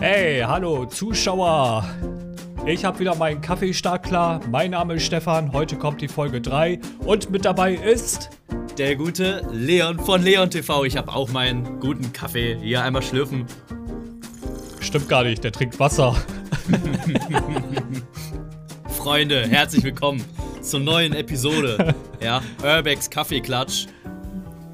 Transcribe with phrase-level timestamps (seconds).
[0.00, 1.84] Hey, hallo Zuschauer.
[2.64, 4.40] Ich habe wieder meinen Kaffee stark klar.
[4.50, 5.52] Mein Name ist Stefan.
[5.52, 8.30] Heute kommt die Folge 3 und mit dabei ist
[8.78, 10.84] der gute Leon von Leon TV.
[10.86, 13.44] Ich habe auch meinen guten Kaffee hier einmal schlürfen.
[14.80, 16.16] Stimmt gar nicht, der trinkt Wasser.
[18.88, 20.24] Freunde, herzlich willkommen
[20.62, 21.94] zur neuen Episode.
[22.22, 23.86] Ja, Urbex Kaffeeklatsch.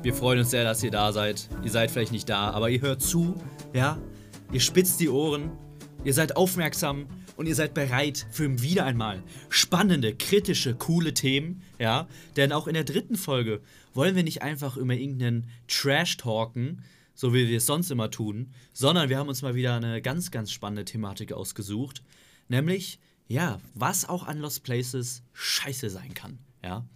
[0.02, 1.48] Wir freuen uns sehr, dass ihr da seid.
[1.64, 3.34] Ihr seid vielleicht nicht da, aber ihr hört zu,
[3.72, 3.98] ja?
[4.52, 5.50] Ihr spitzt die Ohren,
[6.04, 7.06] ihr seid aufmerksam
[7.36, 12.06] und ihr seid bereit für wieder einmal spannende, kritische, coole Themen, ja?
[12.36, 13.60] Denn auch in der dritten Folge
[13.92, 18.52] wollen wir nicht einfach über irgendeinen Trash talken, so wie wir es sonst immer tun,
[18.72, 22.02] sondern wir haben uns mal wieder eine ganz, ganz spannende Thematik ausgesucht,
[22.48, 26.86] nämlich, ja, was auch an Lost Places scheiße sein kann, ja?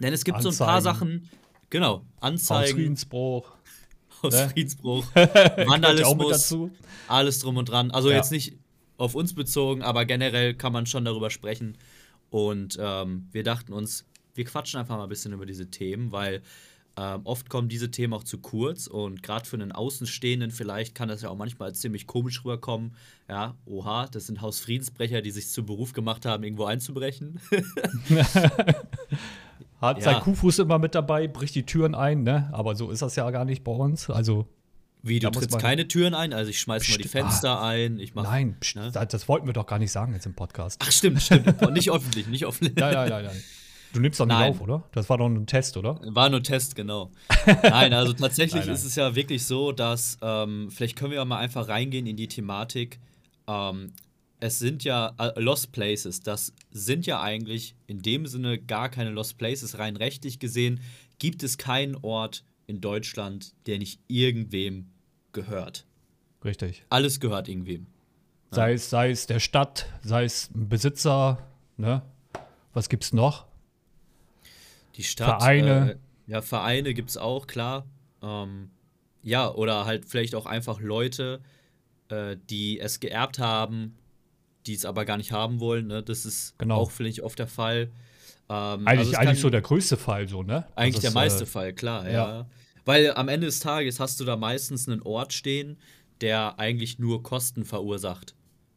[0.00, 0.54] Denn es gibt Anzeigen.
[0.56, 1.28] so ein paar Sachen,
[1.70, 2.70] Genau, Anzeigen.
[2.70, 3.52] Hausfriedensbruch.
[4.22, 5.30] Hausfriedensbruch, ne?
[5.66, 6.54] Vandalismus,
[7.08, 7.90] alles drum und dran.
[7.90, 8.16] Also ja.
[8.16, 8.56] jetzt nicht
[8.96, 11.78] auf uns bezogen, aber generell kann man schon darüber sprechen.
[12.30, 16.42] Und ähm, wir dachten uns, wir quatschen einfach mal ein bisschen über diese Themen, weil
[16.96, 21.08] ähm, oft kommen diese Themen auch zu kurz und gerade für einen Außenstehenden vielleicht kann
[21.08, 22.94] das ja auch manchmal ziemlich komisch rüberkommen.
[23.28, 27.40] Ja, oha, das sind Hausfriedensbrecher, die sich zu Beruf gemacht haben, irgendwo einzubrechen.
[29.80, 30.04] Hat ja.
[30.04, 32.48] sein Kuhfuß immer mit dabei, bricht die Türen ein, ne?
[32.52, 34.10] Aber so ist das ja gar nicht bei uns.
[34.10, 34.46] Also.
[35.00, 36.32] Wie, du trittst keine Türen ein?
[36.32, 38.00] Also ich schmeiß mal die Fenster ah, ein.
[38.00, 38.90] Ich mach, nein, pst, ne?
[38.90, 40.80] das wollten wir doch gar nicht sagen jetzt im Podcast.
[40.82, 41.46] Ach, stimmt, stimmt.
[41.72, 42.74] nicht öffentlich, nicht öffentlich.
[42.76, 43.42] Nein, nein, nein, nein.
[43.92, 44.52] Du nimmst doch nicht Nein.
[44.52, 44.84] auf, oder?
[44.92, 45.98] Das war doch ein Test, oder?
[46.02, 47.10] War nur ein Test, genau.
[47.62, 48.74] nein, also tatsächlich nein, nein.
[48.74, 52.28] ist es ja wirklich so, dass, ähm, vielleicht können wir mal einfach reingehen in die
[52.28, 52.98] Thematik.
[53.46, 53.92] Ähm,
[54.40, 59.10] es sind ja äh, Lost Places, das sind ja eigentlich in dem Sinne gar keine
[59.10, 59.78] Lost Places.
[59.78, 60.80] Rein rechtlich gesehen
[61.18, 64.90] gibt es keinen Ort in Deutschland, der nicht irgendwem
[65.32, 65.86] gehört.
[66.44, 66.84] Richtig.
[66.88, 67.86] Alles gehört irgendwem.
[68.50, 71.46] Sei, es, sei es der Stadt, sei es ein Besitzer,
[71.76, 72.02] ne?
[72.72, 73.46] Was gibt's noch?
[74.94, 75.42] Die Stadt.
[75.42, 75.92] Vereine.
[76.26, 77.86] Äh, ja, Vereine gibt es auch, klar.
[78.22, 78.70] Ähm,
[79.22, 81.40] ja, oder halt vielleicht auch einfach Leute,
[82.08, 83.97] äh, die es geerbt haben
[84.68, 85.86] die es aber gar nicht haben wollen.
[85.86, 86.02] Ne?
[86.02, 86.76] Das ist genau.
[86.76, 87.90] auch vielleicht oft der Fall.
[88.48, 90.66] Ähm, eigentlich also eigentlich so der größte Fall, so, ne?
[90.76, 92.12] Eigentlich also der meiste äh, Fall, klar, ja.
[92.12, 92.46] ja.
[92.84, 95.76] Weil am Ende des Tages hast du da meistens einen Ort stehen,
[96.20, 98.34] der eigentlich nur Kosten verursacht.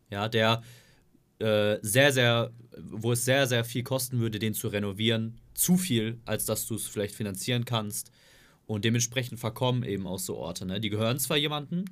[0.10, 0.62] Ja, der
[1.40, 5.40] äh, sehr, sehr, wo es sehr, sehr viel kosten würde, den zu renovieren.
[5.54, 8.12] Zu viel, als dass du es vielleicht finanzieren kannst.
[8.66, 10.66] Und dementsprechend verkommen eben auch so Orte.
[10.66, 10.80] Ne?
[10.80, 11.86] Die gehören zwar jemandem,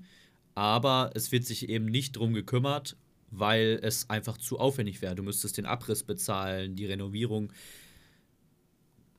[0.55, 2.95] aber es wird sich eben nicht drum gekümmert
[3.31, 5.15] weil es einfach zu aufwendig wäre.
[5.15, 7.51] Du müsstest den Abriss bezahlen, die Renovierung.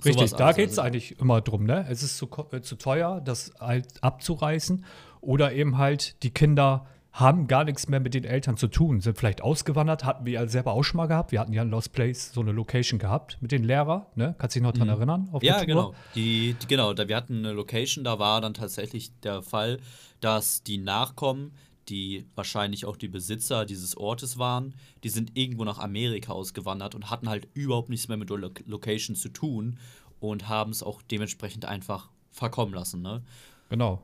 [0.05, 1.87] Richtig, da geht es eigentlich immer drum, ne?
[1.89, 4.85] Es ist zu, äh, zu teuer, das halt abzureißen.
[5.21, 9.19] Oder eben halt, die Kinder haben gar nichts mehr mit den Eltern zu tun, sind
[9.19, 11.33] vielleicht ausgewandert, hatten wir ja selber auch schon mal gehabt.
[11.33, 14.35] Wir hatten ja in Lost Place so eine Location gehabt mit den Lehrern, ne?
[14.39, 14.95] Kannst du dich noch dran mhm.
[14.95, 15.29] erinnern?
[15.43, 15.95] ja, genau.
[16.15, 19.81] Die, die, genau, da, wir hatten eine Location, da war dann tatsächlich der Fall,
[20.21, 21.53] dass die Nachkommen
[21.91, 24.75] die wahrscheinlich auch die Besitzer dieses Ortes waren,
[25.05, 28.51] die sind irgendwo nach Amerika ausgewandert und hatten halt überhaupt nichts mehr mit der Lo
[28.67, 29.79] Location zu tun
[30.21, 33.03] und haben es auch dementsprechend einfach verkommen lassen.
[33.03, 33.23] Ne?
[33.69, 34.03] Genau.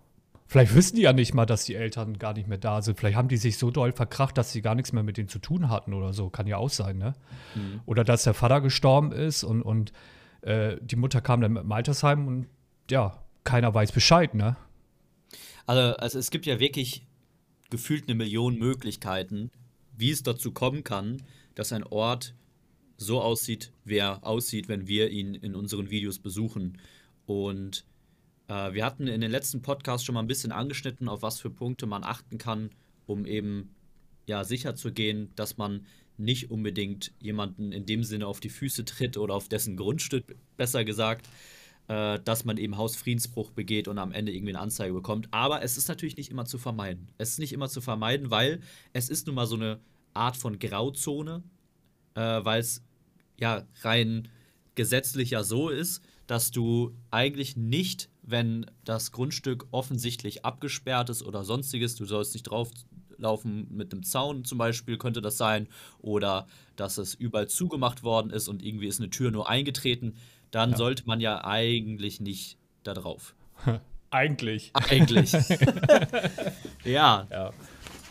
[0.48, 2.98] Vielleicht wissen die ja nicht mal, dass die Eltern gar nicht mehr da sind.
[2.98, 5.40] Vielleicht haben die sich so doll verkracht, dass sie gar nichts mehr mit denen zu
[5.40, 6.30] tun hatten oder so.
[6.30, 7.14] Kann ja auch sein, ne?
[7.56, 7.80] Mhm.
[7.84, 9.92] Oder dass der Vater gestorben ist und, und
[10.42, 12.46] äh, die Mutter kam dann mit dem Altersheim und
[12.88, 14.56] ja, keiner weiß Bescheid, ne?
[15.66, 17.04] Also, also es gibt ja wirklich
[17.70, 19.50] gefühlt eine Million Möglichkeiten,
[19.96, 21.22] wie es dazu kommen kann,
[21.54, 22.34] dass ein Ort
[22.96, 26.78] so aussieht, wie er aussieht, wenn wir ihn in unseren Videos besuchen.
[27.26, 27.84] Und
[28.48, 31.50] äh, wir hatten in den letzten Podcasts schon mal ein bisschen angeschnitten, auf was für
[31.50, 32.70] Punkte man achten kann,
[33.06, 33.74] um eben
[34.26, 35.86] ja sicher zu gehen, dass man
[36.18, 40.84] nicht unbedingt jemanden in dem Sinne auf die Füße tritt oder auf dessen Grundstück, besser
[40.84, 41.28] gesagt,
[41.88, 45.28] äh, dass man eben Hausfriedensbruch begeht und am Ende irgendwie eine Anzeige bekommt.
[45.30, 47.08] Aber es ist natürlich nicht immer zu vermeiden.
[47.18, 48.60] Es ist nicht immer zu vermeiden, weil
[48.92, 49.80] es ist nun mal so eine
[50.14, 51.42] Art von Grauzone,
[52.14, 52.82] äh, weil es
[53.38, 54.28] ja rein
[54.74, 61.44] gesetzlich ja so ist, dass du eigentlich nicht, wenn das Grundstück offensichtlich abgesperrt ist oder
[61.44, 65.68] sonstiges, du sollst nicht drauflaufen mit einem Zaun zum Beispiel, könnte das sein,
[65.98, 70.14] oder dass es überall zugemacht worden ist und irgendwie ist eine Tür nur eingetreten,
[70.50, 70.76] dann ja.
[70.76, 73.34] sollte man ja eigentlich nicht da drauf.
[74.10, 74.70] eigentlich.
[74.74, 75.32] Eigentlich.
[76.84, 77.26] ja.
[77.30, 77.50] ja.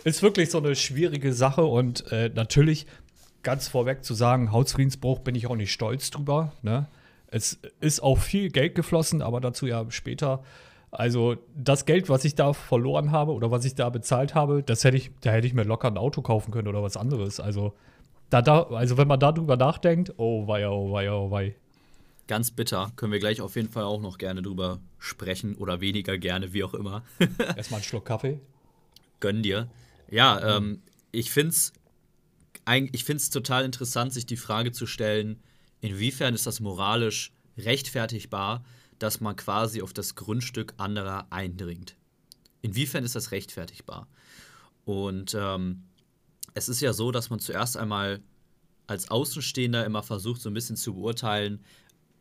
[0.04, 2.86] Ist wirklich so eine schwierige Sache und äh, natürlich
[3.44, 6.52] ganz vorweg zu sagen, Hausfriedensbruch bin ich auch nicht stolz drüber.
[6.62, 6.88] Ne?
[7.28, 10.44] Es ist auch viel Geld geflossen, aber dazu ja später.
[10.92, 14.84] Also das Geld, was ich da verloren habe oder was ich da bezahlt habe, das
[14.84, 17.40] hätte ich, da hätte ich mir locker ein Auto kaufen können oder was anderes.
[17.40, 17.74] Also,
[18.30, 21.56] da, da, also wenn man darüber nachdenkt, oh wei, oh wei, oh wei.
[22.28, 22.92] Ganz bitter.
[22.96, 26.64] Können wir gleich auf jeden Fall auch noch gerne drüber sprechen oder weniger gerne, wie
[26.64, 27.04] auch immer.
[27.56, 28.40] Erstmal einen Schluck Kaffee.
[29.20, 29.70] Gönn dir.
[30.10, 30.82] Ja, ähm,
[31.12, 31.74] ich finde es
[32.92, 35.40] ich find's total interessant, sich die Frage zu stellen,
[35.82, 38.64] inwiefern ist das moralisch rechtfertigbar,
[38.98, 41.96] dass man quasi auf das Grundstück anderer eindringt.
[42.62, 44.08] Inwiefern ist das rechtfertigbar?
[44.84, 45.84] Und ähm,
[46.54, 48.22] es ist ja so, dass man zuerst einmal
[48.88, 51.64] als Außenstehender immer versucht, so ein bisschen zu beurteilen,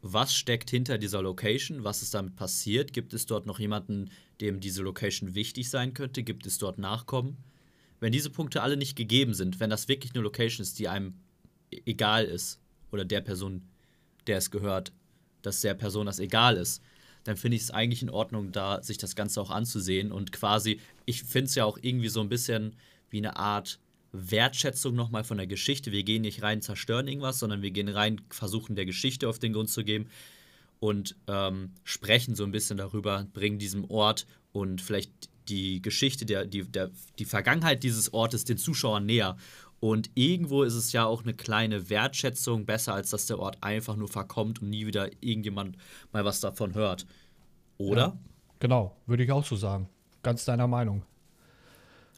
[0.07, 4.11] was steckt hinter dieser Location, was ist damit passiert, gibt es dort noch jemanden,
[4.43, 7.39] dem diese Location wichtig sein könnte, gibt es dort Nachkommen.
[8.01, 11.15] Wenn diese Punkte alle nicht gegeben sind, wenn das wirklich eine Location ist, die einem
[11.71, 12.61] e-, egal ist
[12.93, 13.63] oder der Person,
[14.27, 14.93] der es gehört,
[15.41, 16.83] dass der Person das egal ist,
[17.25, 20.81] dann finde ich es eigentlich in Ordnung, da sich das Ganze auch anzusehen und quasi,
[21.07, 22.77] ich finde es ja auch irgendwie so ein bisschen
[23.09, 23.81] wie eine Art
[24.15, 25.91] Wertschätzung nochmal von der Geschichte.
[25.91, 29.53] Wir gehen nicht rein, zerstören irgendwas, sondern wir gehen rein, versuchen der Geschichte auf den
[29.53, 30.09] Grund zu geben
[30.79, 35.11] und ähm, sprechen so ein bisschen darüber, bringen diesem Ort und vielleicht
[35.49, 39.37] die Geschichte, der, die, der, die Vergangenheit dieses Ortes den Zuschauern näher.
[39.81, 43.97] Und irgendwo ist es ja auch eine kleine Wertschätzung, besser als dass der Ort einfach
[43.97, 45.77] nur verkommt und nie wieder irgendjemand
[46.13, 47.05] mal was davon hört.
[47.77, 48.01] Oder?
[48.01, 48.19] Ja,
[48.61, 49.89] genau, würde ich auch so sagen.
[50.23, 51.03] Ganz deiner Meinung.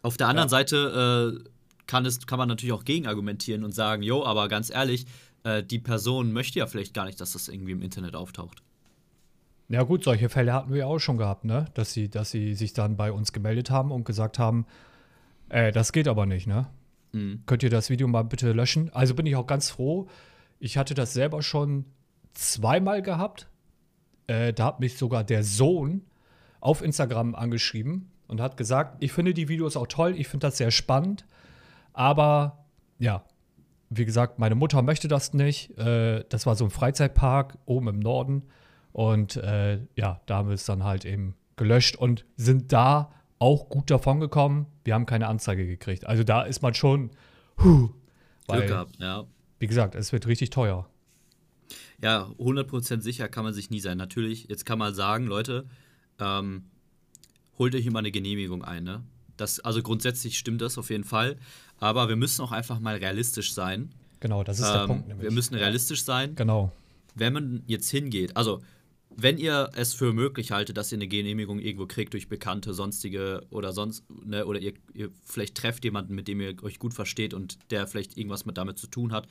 [0.03, 0.51] Auf der anderen ja.
[0.51, 1.51] Seite äh,
[1.87, 5.07] kann, es, kann man natürlich auch gegenargumentieren und sagen, jo, aber ganz ehrlich,
[5.45, 8.63] äh, die Person möchte ja vielleicht gar nicht, dass das irgendwie im Internet auftaucht.
[9.69, 11.67] Ja gut, solche Fälle hatten wir ja auch schon gehabt, ne?
[11.75, 14.65] Dass sie, dass sie sich dann bei uns gemeldet haben und gesagt haben,
[15.49, 16.69] äh, das geht aber nicht, ne?
[17.13, 17.43] Mhm.
[17.47, 18.91] Könnt ihr das Video mal bitte löschen?
[18.93, 20.09] Also bin ich auch ganz froh.
[20.61, 21.85] Ich hatte das selber schon
[22.33, 23.49] zweimal gehabt.
[24.29, 26.03] Äh, da hat mich sogar der Sohn
[26.61, 30.57] auf Instagram angeschrieben und hat gesagt, ich finde die Videos auch toll, ich finde das
[30.59, 31.25] sehr spannend,
[31.97, 32.67] aber
[32.99, 33.25] ja,
[33.89, 35.77] wie gesagt, meine Mutter möchte das nicht.
[35.79, 38.43] Äh, das war so ein Freizeitpark oben im Norden
[38.93, 43.69] und äh, ja, da haben wir es dann halt eben gelöscht und sind da auch
[43.69, 44.67] gut davon gekommen.
[44.85, 46.07] Wir haben keine Anzeige gekriegt.
[46.07, 47.11] Also da ist man schon
[47.63, 47.91] huh,
[48.47, 49.25] weil, Glück gehabt, ja.
[49.59, 50.89] Wie gesagt, es wird richtig teuer.
[52.03, 53.97] Ja, 100% sicher kann man sich nie sein.
[53.97, 55.67] Natürlich, jetzt kann man sagen, Leute,
[56.21, 56.65] ähm,
[57.59, 58.85] holt euch immer eine Genehmigung ein.
[58.85, 59.03] Ne?
[59.37, 61.37] Das, also grundsätzlich stimmt das auf jeden Fall.
[61.79, 63.93] Aber wir müssen auch einfach mal realistisch sein.
[64.21, 65.09] Genau, das ist ähm, der Punkt.
[65.09, 65.25] Nämlich.
[65.25, 66.35] Wir müssen realistisch sein.
[66.35, 66.73] Genau.
[67.15, 68.61] Wenn man jetzt hingeht, also
[69.19, 73.47] wenn ihr es für möglich haltet, dass ihr eine Genehmigung irgendwo kriegt durch Bekannte, sonstige
[73.51, 77.33] oder sonst, ne, oder ihr, ihr, vielleicht trefft jemanden, mit dem ihr euch gut versteht
[77.33, 79.27] und der vielleicht irgendwas mit damit zu tun hat,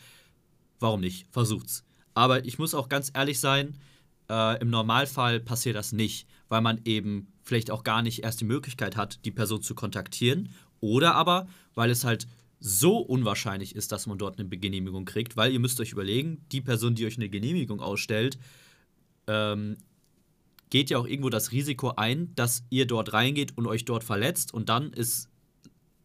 [0.79, 1.27] warum nicht?
[1.31, 1.83] Versucht's.
[2.15, 3.77] Aber ich muss auch ganz ehrlich sein,
[4.29, 8.45] äh, im Normalfall passiert das nicht, weil man eben vielleicht auch gar nicht erst die
[8.45, 10.49] Möglichkeit hat, die Person zu kontaktieren.
[10.79, 12.27] Oder aber, weil es halt
[12.59, 16.61] so unwahrscheinlich ist, dass man dort eine Genehmigung kriegt, weil ihr müsst euch überlegen, die
[16.61, 18.37] Person, die euch eine Genehmigung ausstellt,
[19.27, 19.77] ähm,
[20.69, 24.53] geht ja auch irgendwo das Risiko ein, dass ihr dort reingeht und euch dort verletzt
[24.53, 25.29] und dann ist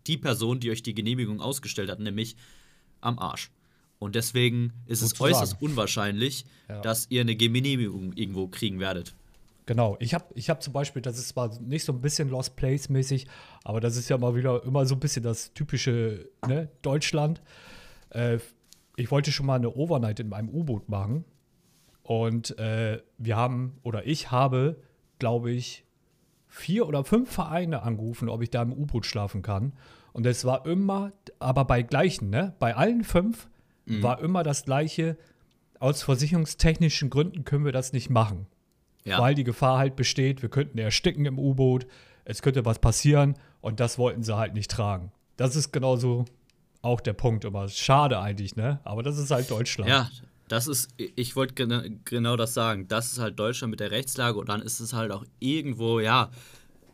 [0.06, 2.36] die Person, die euch die Genehmigung ausgestellt hat, nämlich
[3.00, 3.50] am Arsch.
[3.98, 5.64] Und deswegen ist Gut es äußerst sagen.
[5.64, 6.80] unwahrscheinlich, ja.
[6.80, 9.14] dass ihr eine Genehmigung irgendwo kriegen werdet.
[9.70, 12.56] Genau, ich habe ich hab zum Beispiel, das ist zwar nicht so ein bisschen Lost
[12.56, 13.28] Place mäßig,
[13.62, 17.40] aber das ist ja mal wieder immer so ein bisschen das typische ne, Deutschland.
[18.08, 18.38] Äh,
[18.96, 21.24] ich wollte schon mal eine Overnight in meinem U-Boot machen
[22.02, 24.82] und äh, wir haben, oder ich habe,
[25.20, 25.84] glaube ich,
[26.48, 29.74] vier oder fünf Vereine angerufen, ob ich da im U-Boot schlafen kann.
[30.12, 32.56] Und es war immer, aber bei gleichen, ne?
[32.58, 33.48] Bei allen fünf
[33.86, 34.02] mhm.
[34.02, 35.16] war immer das gleiche.
[35.78, 38.48] Aus versicherungstechnischen Gründen können wir das nicht machen.
[39.10, 39.20] Ja.
[39.20, 41.86] Weil die Gefahr halt besteht, wir könnten ersticken im U-Boot,
[42.24, 45.12] es könnte was passieren und das wollten sie halt nicht tragen.
[45.36, 46.24] Das ist genauso
[46.82, 47.68] auch der Punkt immer.
[47.68, 48.80] Schade eigentlich, ne?
[48.84, 49.90] Aber das ist halt Deutschland.
[49.90, 50.08] Ja,
[50.48, 52.88] das ist, ich wollte genau, genau das sagen.
[52.88, 56.30] Das ist halt Deutschland mit der Rechtslage und dann ist es halt auch irgendwo, ja,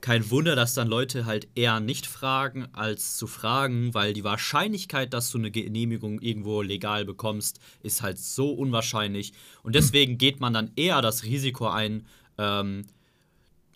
[0.00, 5.12] kein Wunder, dass dann Leute halt eher nicht fragen, als zu fragen, weil die Wahrscheinlichkeit,
[5.12, 9.33] dass du eine Genehmigung irgendwo legal bekommst, ist halt so unwahrscheinlich.
[9.62, 12.07] Und deswegen geht man dann eher das Risiko ein,
[12.38, 12.87] ähm,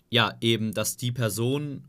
[0.09, 1.83] ja, eben, dass die Person,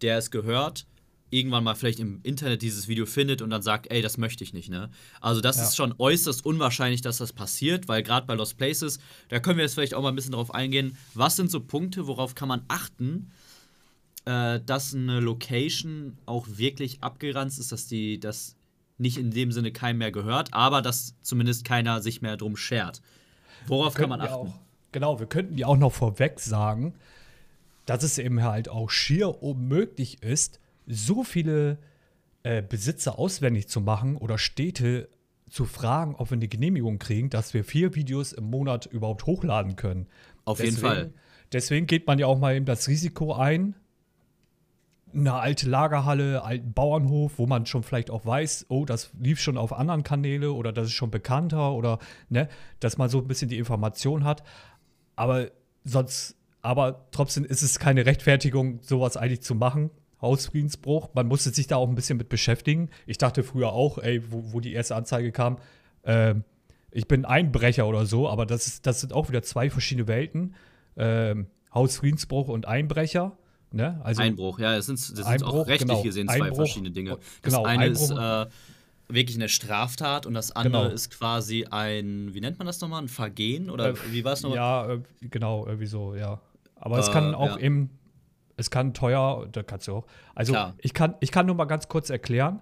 [0.00, 0.86] der es gehört,
[1.32, 4.52] irgendwann mal vielleicht im Internet dieses Video findet und dann sagt, ey, das möchte ich
[4.52, 4.90] nicht, ne?
[5.20, 5.64] Also das ja.
[5.64, 8.98] ist schon äußerst unwahrscheinlich, dass das passiert, weil gerade bei Lost Places,
[9.30, 12.06] da können wir jetzt vielleicht auch mal ein bisschen drauf eingehen, was sind so Punkte,
[12.06, 13.30] worauf kann man achten,
[14.24, 18.56] äh, dass eine Location auch wirklich abgeranzt ist, dass die das
[18.98, 23.02] nicht in dem Sinne keinem mehr gehört, aber dass zumindest keiner sich mehr drum schert.
[23.66, 24.32] Worauf kann man achten?
[24.32, 24.54] Auch,
[24.92, 26.94] genau, wir könnten ja auch noch vorweg sagen,
[27.86, 31.78] dass es eben halt auch schier unmöglich ist, so viele
[32.44, 35.08] äh, Besitzer auswendig zu machen oder Städte
[35.48, 39.76] zu fragen, ob wir eine Genehmigung kriegen, dass wir vier Videos im Monat überhaupt hochladen
[39.76, 40.06] können.
[40.44, 41.12] Auf deswegen, jeden Fall.
[41.52, 43.74] Deswegen geht man ja auch mal eben das Risiko ein,
[45.14, 49.56] eine alte Lagerhalle, alten Bauernhof, wo man schon vielleicht auch weiß, oh, das lief schon
[49.58, 52.48] auf anderen Kanäle oder das ist schon bekannter oder ne,
[52.80, 54.42] dass man so ein bisschen die Information hat.
[55.16, 55.50] Aber
[55.84, 59.90] sonst, aber trotzdem ist es keine Rechtfertigung, sowas eigentlich zu machen.
[60.20, 61.10] Hausfriedensbruch.
[61.14, 62.90] Man musste sich da auch ein bisschen mit beschäftigen.
[63.06, 65.58] Ich dachte früher auch, ey, wo, wo die erste Anzeige kam,
[66.04, 66.34] äh,
[66.92, 70.54] ich bin Einbrecher oder so, aber das, ist, das sind auch wieder zwei verschiedene Welten.
[70.94, 71.34] Äh,
[71.74, 73.36] Hausfriedensbruch und Einbrecher.
[73.72, 74.00] Ne?
[74.04, 77.18] Also Einbruch, ja, das sind, das Einbruch, auch rechtlich genau, gesehen zwei Einbruch, verschiedene Dinge.
[77.42, 78.46] Das genau, eine Einbruch, ist äh,
[79.08, 80.94] wirklich eine Straftat und das andere genau.
[80.94, 84.42] ist quasi ein, wie nennt man das nochmal, ein Vergehen oder äh, wie war es
[84.42, 84.56] nochmal?
[84.56, 86.40] Ja, äh, genau, irgendwie so, ja.
[86.76, 87.58] Aber es kann auch ja.
[87.58, 87.90] eben
[88.56, 90.06] es kann teuer, da kannst du auch.
[90.34, 92.60] Also ich kann, ich kann nur mal ganz kurz erklären.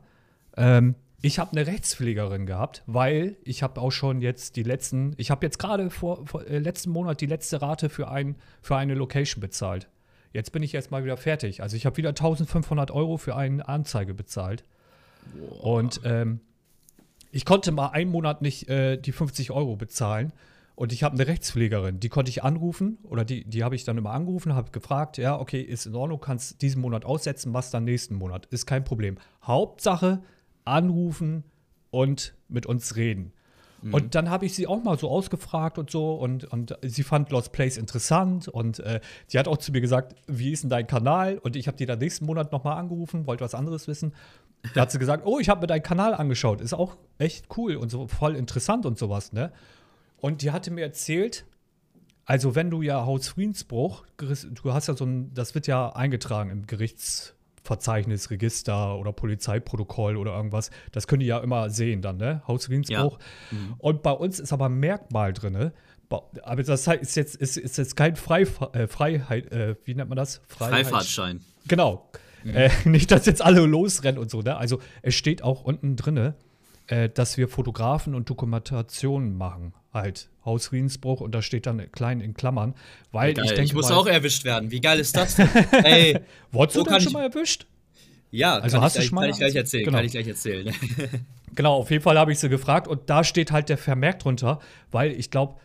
[0.57, 5.31] Ähm, ich habe eine Rechtspflegerin gehabt, weil ich habe auch schon jetzt die letzten, ich
[5.31, 8.95] habe jetzt gerade vor, vor äh, letzten Monat die letzte Rate für, ein, für eine
[8.95, 9.89] Location bezahlt.
[10.33, 11.63] Jetzt bin ich jetzt mal wieder fertig.
[11.63, 14.65] Also ich habe wieder 1500 Euro für eine Anzeige bezahlt.
[15.35, 15.63] Wow.
[15.63, 16.41] Und ähm,
[17.33, 20.33] ich konnte mal einen Monat nicht äh, die 50 Euro bezahlen.
[20.81, 23.99] Und ich habe eine Rechtspflegerin, die konnte ich anrufen oder die, die habe ich dann
[23.99, 27.85] immer angerufen, habe gefragt, ja, okay, ist in Ordnung, kannst diesen Monat aussetzen, was dann
[27.85, 29.19] nächsten Monat, ist kein Problem.
[29.43, 30.23] Hauptsache
[30.65, 31.45] anrufen
[31.91, 33.35] und mit uns reden.
[33.83, 33.95] Mhm.
[33.95, 37.31] Und dann habe ich sie auch mal so ausgefragt und so und, und sie fand
[37.31, 39.01] Lost Place interessant und äh,
[39.33, 41.39] die hat auch zu mir gesagt, wie ist denn dein Kanal?
[41.39, 44.13] Und ich habe die dann nächsten Monat nochmal angerufen, wollte was anderes wissen.
[44.75, 47.77] Da hat sie gesagt, oh, ich habe mir deinen Kanal angeschaut, ist auch echt cool
[47.77, 49.53] und so voll interessant und sowas, ne?
[50.19, 51.47] Und die hatte mir erzählt,
[52.27, 56.67] also wenn du ja Hausfriedensbruch, du hast ja so ein, das wird ja eingetragen im
[57.63, 60.71] Gerichtsverzeichnis, Register oder Polizeiprotokoll oder irgendwas.
[60.93, 62.43] Das können die ja immer sehen dann, ne?
[62.47, 63.19] Hausfriedensbruch.
[63.19, 63.59] Ja.
[63.59, 63.75] Mhm.
[63.79, 65.73] Und bei uns ist aber ein Merkmal drin.
[66.43, 70.17] Aber das ist jetzt, ist, ist jetzt kein Freif äh, Freiheit, äh, wie nennt man
[70.17, 70.41] das?
[70.49, 70.87] Freiheit.
[70.87, 71.41] Freifahrtschein.
[71.69, 72.11] Genau.
[72.43, 72.57] Mhm.
[72.57, 74.57] Äh, nicht, dass jetzt alle losrennen und so, ne?
[74.57, 76.35] Also es steht auch unten drin,
[76.89, 82.35] äh, dass wir Fotografen und Dokumentationen machen halt Hausfriedensbruch und da steht dann klein in
[82.35, 82.75] Klammern,
[83.13, 83.45] weil geil.
[83.45, 84.71] ich denke ich muss mal, auch erwischt werden.
[84.71, 85.49] Wie geil ist das denn?
[85.85, 86.19] Ey,
[86.53, 87.67] wurdest du denn schon mal erwischt?
[88.31, 89.99] Ja, also hast ich, du schon mal kann ich gleich erzählen, genau.
[89.99, 90.75] kann ich gleich erzählen.
[91.55, 94.61] genau, auf jeden Fall habe ich sie gefragt und da steht halt der Vermerk drunter,
[94.93, 95.57] weil ich glaube,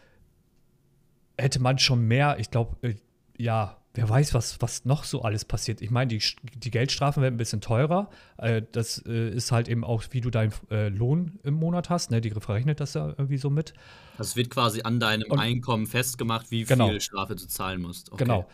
[1.38, 2.96] hätte man schon mehr, ich glaube, äh,
[3.38, 5.81] ja, wer weiß, was, was noch so alles passiert.
[5.81, 6.21] Ich meine, die,
[6.55, 8.09] die Geldstrafen werden ein bisschen teurer.
[8.37, 12.11] Äh, das äh, ist halt eben auch, wie du deinen äh, Lohn im Monat hast.
[12.11, 12.21] Ne?
[12.21, 13.73] Die verrechnet das ja irgendwie so mit.
[14.17, 16.89] Das wird quasi an deinem Und, Einkommen festgemacht, wie genau.
[16.89, 18.11] viel Strafe du zahlen musst.
[18.11, 18.23] Okay.
[18.23, 18.47] Genau.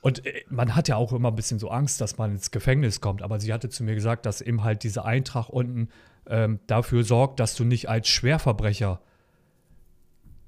[0.00, 3.00] Und äh, man hat ja auch immer ein bisschen so Angst, dass man ins Gefängnis
[3.00, 3.22] kommt.
[3.22, 5.88] Aber sie hatte zu mir gesagt, dass eben halt dieser Eintrag unten
[6.26, 9.00] ähm, dafür sorgt, dass du nicht als Schwerverbrecher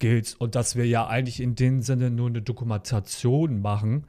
[0.00, 0.38] giltst.
[0.40, 4.06] Und dass wir ja eigentlich in dem Sinne nur eine Dokumentation machen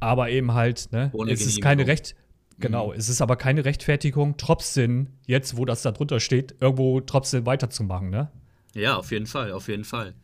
[0.00, 2.14] aber eben halt, ne, Ohne es ist keine Recht,
[2.58, 2.98] genau, mhm.
[2.98, 8.10] es ist aber keine Rechtfertigung, trotzdem, jetzt, wo das da drunter steht, irgendwo trotzdem weiterzumachen,
[8.10, 8.30] ne?
[8.74, 10.14] Ja, auf jeden Fall, auf jeden Fall.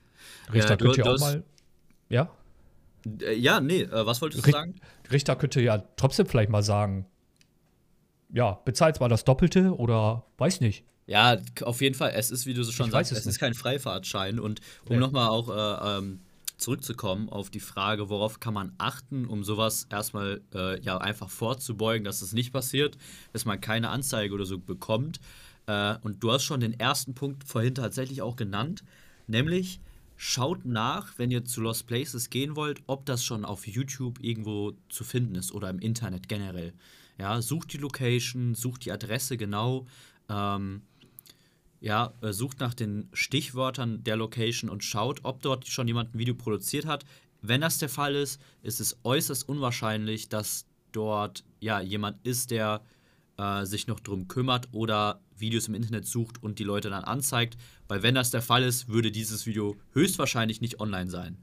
[0.52, 1.44] Richter, äh, könnt ihr auch mal,
[2.08, 2.30] ja?
[3.20, 4.76] Äh, ja, nee, äh, was wolltest du sagen?
[5.10, 7.06] Richter könnte ja trotzdem vielleicht mal sagen,
[8.32, 10.84] ja, bezahlt mal das Doppelte oder weiß nicht.
[11.06, 12.12] Ja, auf jeden Fall.
[12.14, 14.40] Es ist, wie du so schon ich sagst, es, es ist kein Freifahrtschein.
[14.40, 15.00] Und um ja.
[15.00, 16.20] nochmal auch äh, ähm,
[16.64, 22.04] zurückzukommen auf die Frage, worauf kann man achten, um sowas erstmal äh, ja einfach vorzubeugen,
[22.04, 22.96] dass es das nicht passiert,
[23.32, 25.20] dass man keine Anzeige oder so bekommt.
[25.66, 28.82] Äh, und du hast schon den ersten Punkt vorhin tatsächlich auch genannt,
[29.26, 29.80] nämlich
[30.16, 34.72] schaut nach, wenn ihr zu Lost Places gehen wollt, ob das schon auf YouTube irgendwo
[34.88, 36.72] zu finden ist oder im Internet generell.
[37.18, 39.86] Ja, sucht die Location, sucht die Adresse genau.
[40.28, 40.82] Ähm,
[41.84, 46.18] ja, äh, sucht nach den Stichwörtern der Location und schaut, ob dort schon jemand ein
[46.18, 47.04] Video produziert hat.
[47.42, 52.80] Wenn das der Fall ist, ist es äußerst unwahrscheinlich, dass dort ja jemand ist, der
[53.36, 57.58] äh, sich noch drum kümmert oder Videos im Internet sucht und die Leute dann anzeigt.
[57.86, 61.36] Weil wenn das der Fall ist, würde dieses Video höchstwahrscheinlich nicht online sein.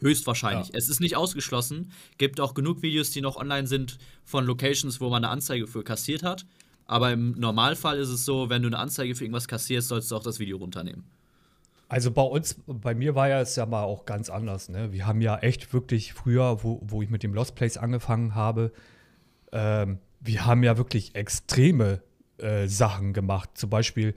[0.00, 0.68] Höchstwahrscheinlich.
[0.68, 0.74] Ja.
[0.74, 1.90] Es ist nicht ausgeschlossen.
[2.18, 5.84] Gibt auch genug Videos, die noch online sind von Locations, wo man eine Anzeige für
[5.84, 6.44] kassiert hat.
[6.86, 10.16] Aber im Normalfall ist es so, wenn du eine Anzeige für irgendwas kassierst, sollst du
[10.16, 11.04] auch das Video runternehmen.
[11.88, 14.68] Also bei uns, bei mir war ja es ja mal auch ganz anders.
[14.68, 14.92] Ne?
[14.92, 18.72] Wir haben ja echt wirklich früher, wo, wo ich mit dem Lost Place angefangen habe,
[19.52, 22.02] ähm, wir haben ja wirklich extreme
[22.38, 23.50] äh, Sachen gemacht.
[23.54, 24.14] Zum Beispiel,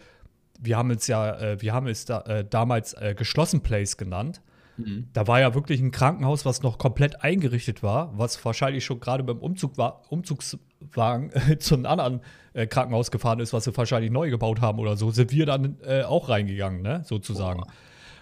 [0.60, 4.42] wir haben es ja, äh, wir haben es da, äh, damals äh, geschlossen Place genannt.
[4.78, 5.10] Mhm.
[5.14, 9.24] Da war ja wirklich ein Krankenhaus, was noch komplett eingerichtet war, was wahrscheinlich schon gerade
[9.24, 12.22] beim Umzug war, Umzugswagen äh, zu einem anderen
[12.54, 15.78] äh, Krankenhaus gefahren ist, was sie wahrscheinlich neu gebaut haben oder so, sind wir dann
[15.84, 17.62] äh, auch reingegangen, ne, sozusagen.
[17.62, 17.72] Boah.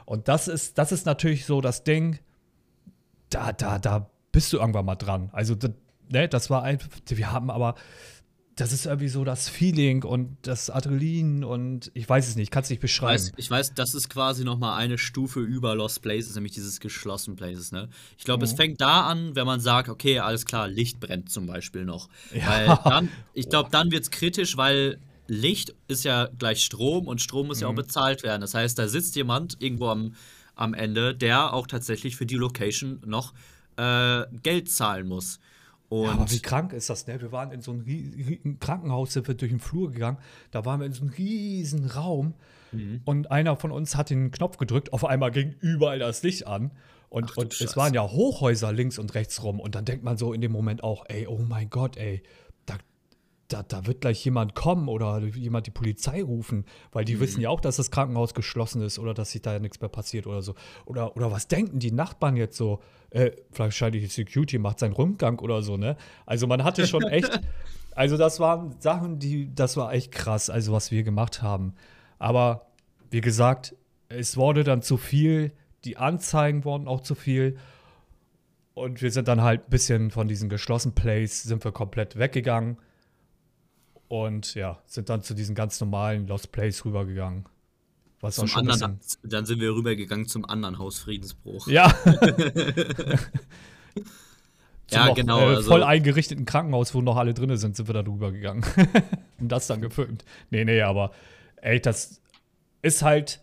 [0.05, 2.19] Und das ist, das ist natürlich so das Ding,
[3.29, 5.29] da, da, da bist du irgendwann mal dran.
[5.33, 5.55] Also,
[6.09, 7.75] ne, das war einfach, wir haben aber
[8.57, 12.63] das ist irgendwie so das Feeling und das Adrenalin und ich weiß es nicht, kann
[12.63, 13.15] es nicht beschreiben.
[13.15, 16.53] Ich weiß, ich weiß, das ist quasi noch mal eine Stufe über Lost Places, nämlich
[16.53, 17.71] dieses geschlossen Places.
[17.71, 17.87] Ne?
[18.17, 18.51] Ich glaube, mhm.
[18.51, 22.09] es fängt da an, wenn man sagt, okay, alles klar, Licht brennt zum Beispiel noch.
[22.33, 22.47] Ja.
[22.47, 24.97] Weil dann, ich glaube, dann wird es kritisch, weil
[25.27, 27.61] Licht ist ja gleich Strom und Strom muss mhm.
[27.61, 27.77] ja auch mhm.
[27.77, 28.41] bezahlt werden.
[28.41, 30.15] Das heißt, da sitzt jemand irgendwo am,
[30.55, 33.33] am Ende, der auch tatsächlich für die Location noch
[33.75, 35.39] äh, Geld zahlen muss.
[35.89, 37.21] Und ja, aber wie krank ist das, ne?
[37.21, 40.17] Wir waren in so einem Krankenhaus, sind wir durch den Flur gegangen.
[40.51, 42.33] Da waren wir in so einem riesen Raum
[42.73, 43.01] mhm.
[43.05, 44.91] und einer von uns hat den Knopf gedrückt.
[44.91, 46.71] Auf einmal ging überall das Licht an.
[47.09, 49.61] Und, Ach, und es waren ja Hochhäuser links und rechts rum.
[49.61, 52.21] Und dann denkt man so in dem Moment auch, ey, oh mein Gott, ey,
[53.47, 57.19] da, da wird gleich jemand kommen oder jemand die Polizei rufen, weil die mhm.
[57.21, 60.27] wissen ja auch, dass das Krankenhaus geschlossen ist oder dass sich da nichts mehr passiert
[60.27, 60.55] oder so.
[60.85, 62.81] Oder, oder was denken die Nachbarn jetzt so?
[63.09, 65.95] Äh, wahrscheinlich die Security macht seinen Rundgang oder so, ne?
[66.25, 67.39] Also man hatte schon echt,
[67.95, 71.73] also das waren Sachen, die, das war echt krass, also was wir gemacht haben.
[72.19, 72.67] Aber
[73.09, 73.75] wie gesagt,
[74.09, 75.53] es wurde dann zu viel,
[75.85, 77.57] die Anzeigen wurden auch zu viel.
[78.73, 82.77] Und wir sind dann halt ein bisschen von diesen geschlossenen Plays, sind wir komplett weggegangen
[84.07, 87.45] und ja, sind dann zu diesen ganz normalen Lost Place rübergegangen.
[88.19, 91.67] Was zum anderen, dann sind wir rübergegangen zum anderen Haus Friedensbruch.
[91.67, 91.93] Ja.
[94.91, 95.39] ja, genau.
[95.39, 98.65] Äh, also voll eingerichteten Krankenhaus, wo noch alle drin sind, sind wir dann rübergegangen.
[99.39, 100.25] Und das dann gefilmt.
[100.49, 101.11] Nee, nee, aber
[101.57, 102.21] ey, das
[102.81, 103.41] ist halt,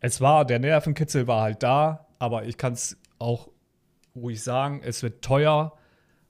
[0.00, 3.48] es war, der Nervenkitzel war halt da, aber ich kann es auch
[4.14, 5.76] ruhig sagen, es wird teuer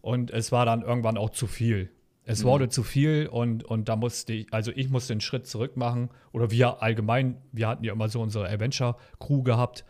[0.00, 1.90] und es war dann irgendwann auch zu viel.
[2.30, 2.49] Es mhm.
[2.49, 6.11] wurde zu viel und, und da musste ich, also ich musste einen Schritt zurück machen.
[6.31, 9.85] Oder wir allgemein, wir hatten ja immer so unsere Adventure-Crew gehabt.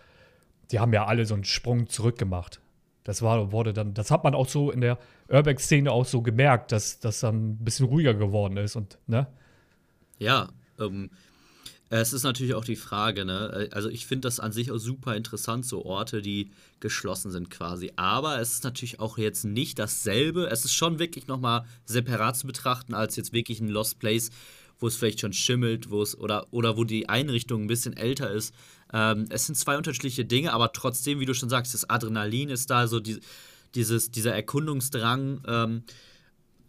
[0.71, 2.63] Die haben ja alle so einen Sprung zurück gemacht.
[3.05, 4.97] Das war, wurde dann, das hat man auch so in der
[5.29, 9.27] Urbex-Szene auch so gemerkt, dass das dann ein bisschen ruhiger geworden ist und, ne?
[10.19, 11.11] Ja, ähm,
[11.99, 13.69] es ist natürlich auch die Frage, ne?
[13.73, 17.93] Also ich finde das an sich auch super interessant, so Orte, die geschlossen sind quasi.
[17.97, 20.47] Aber es ist natürlich auch jetzt nicht dasselbe.
[20.47, 24.31] Es ist schon wirklich nochmal separat zu betrachten, als jetzt wirklich ein Lost Place,
[24.79, 28.31] wo es vielleicht schon schimmelt, wo es oder, oder wo die Einrichtung ein bisschen älter
[28.31, 28.55] ist.
[28.93, 32.71] Ähm, es sind zwei unterschiedliche Dinge, aber trotzdem, wie du schon sagst, das Adrenalin ist
[32.71, 33.19] da, so die,
[33.75, 35.43] dieses, dieser Erkundungsdrang.
[35.45, 35.83] Ähm,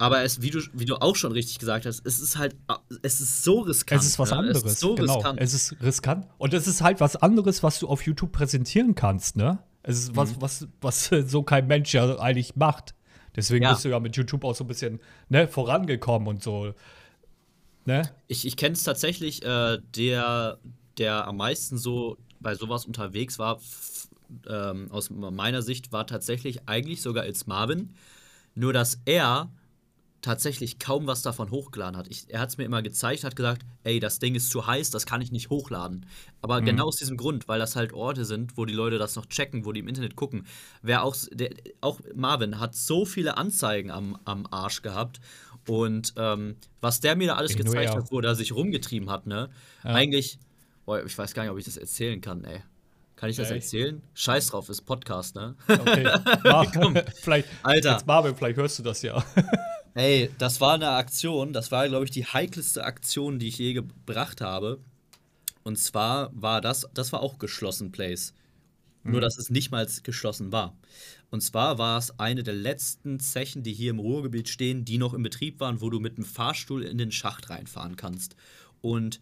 [0.02, 2.56] aber es, wie du, wie du auch schon richtig gesagt hast, es ist halt,
[3.02, 4.00] es ist so riskant.
[4.00, 4.36] Es ist was ne?
[4.36, 4.64] anderes.
[4.64, 5.14] Es ist so genau.
[5.14, 5.40] riskant.
[5.40, 6.26] Es ist riskant.
[6.38, 9.60] Und es ist halt was anderes, was du auf YouTube präsentieren kannst, ne?
[9.84, 10.16] Es ist mhm.
[10.16, 12.96] was, was, was so kein Mensch ja eigentlich macht.
[13.36, 13.70] Deswegen ja.
[13.74, 16.74] bist du ja mit YouTube auch so ein bisschen ne, vorangekommen und so.
[17.84, 18.02] Ne?
[18.26, 20.58] Ich, ich kenne es tatsächlich, äh, der,
[20.98, 23.60] der am meisten so bei sowas unterwegs war,
[24.48, 27.94] ähm, aus meiner Sicht, war tatsächlich eigentlich sogar als Marvin.
[28.56, 29.52] Nur dass er
[30.22, 32.06] tatsächlich kaum was davon hochgeladen hat.
[32.08, 34.90] Ich, er hat es mir immer gezeigt, hat gesagt, ey, das Ding ist zu heiß,
[34.90, 36.06] das kann ich nicht hochladen.
[36.40, 36.66] Aber mhm.
[36.66, 39.66] genau aus diesem Grund, weil das halt Orte sind, wo die Leute das noch checken,
[39.66, 40.46] wo die im Internet gucken.
[40.80, 45.20] Wer auch, der, auch Marvin hat so viele Anzeigen am, am Arsch gehabt.
[45.68, 49.26] Und ähm, was der mir da alles ich gezeigt hat, wo er sich rumgetrieben hat,
[49.26, 49.50] ne?
[49.84, 49.90] Ja.
[49.90, 50.38] Eigentlich,
[50.86, 52.62] boah, ich weiß gar nicht, ob ich das erzählen kann, ey.
[53.16, 53.58] Kann ich das Ey.
[53.58, 54.02] erzählen?
[54.14, 55.54] Scheiß drauf, ist Podcast, ne?
[55.68, 56.08] Okay.
[56.44, 56.66] Mach,
[57.22, 57.92] vielleicht, Alter.
[57.92, 59.24] Jetzt Marvin, vielleicht hörst du das ja.
[59.94, 63.74] Ey, das war eine Aktion, das war, glaube ich, die heikelste Aktion, die ich je
[63.74, 64.80] gebracht habe.
[65.64, 68.32] Und zwar war das, das war auch geschlossen Place.
[69.02, 69.12] Mhm.
[69.12, 70.76] Nur, dass es nicht mal geschlossen war.
[71.30, 75.14] Und zwar war es eine der letzten Zechen, die hier im Ruhrgebiet stehen, die noch
[75.14, 78.36] in Betrieb waren, wo du mit einem Fahrstuhl in den Schacht reinfahren kannst.
[78.80, 79.20] Und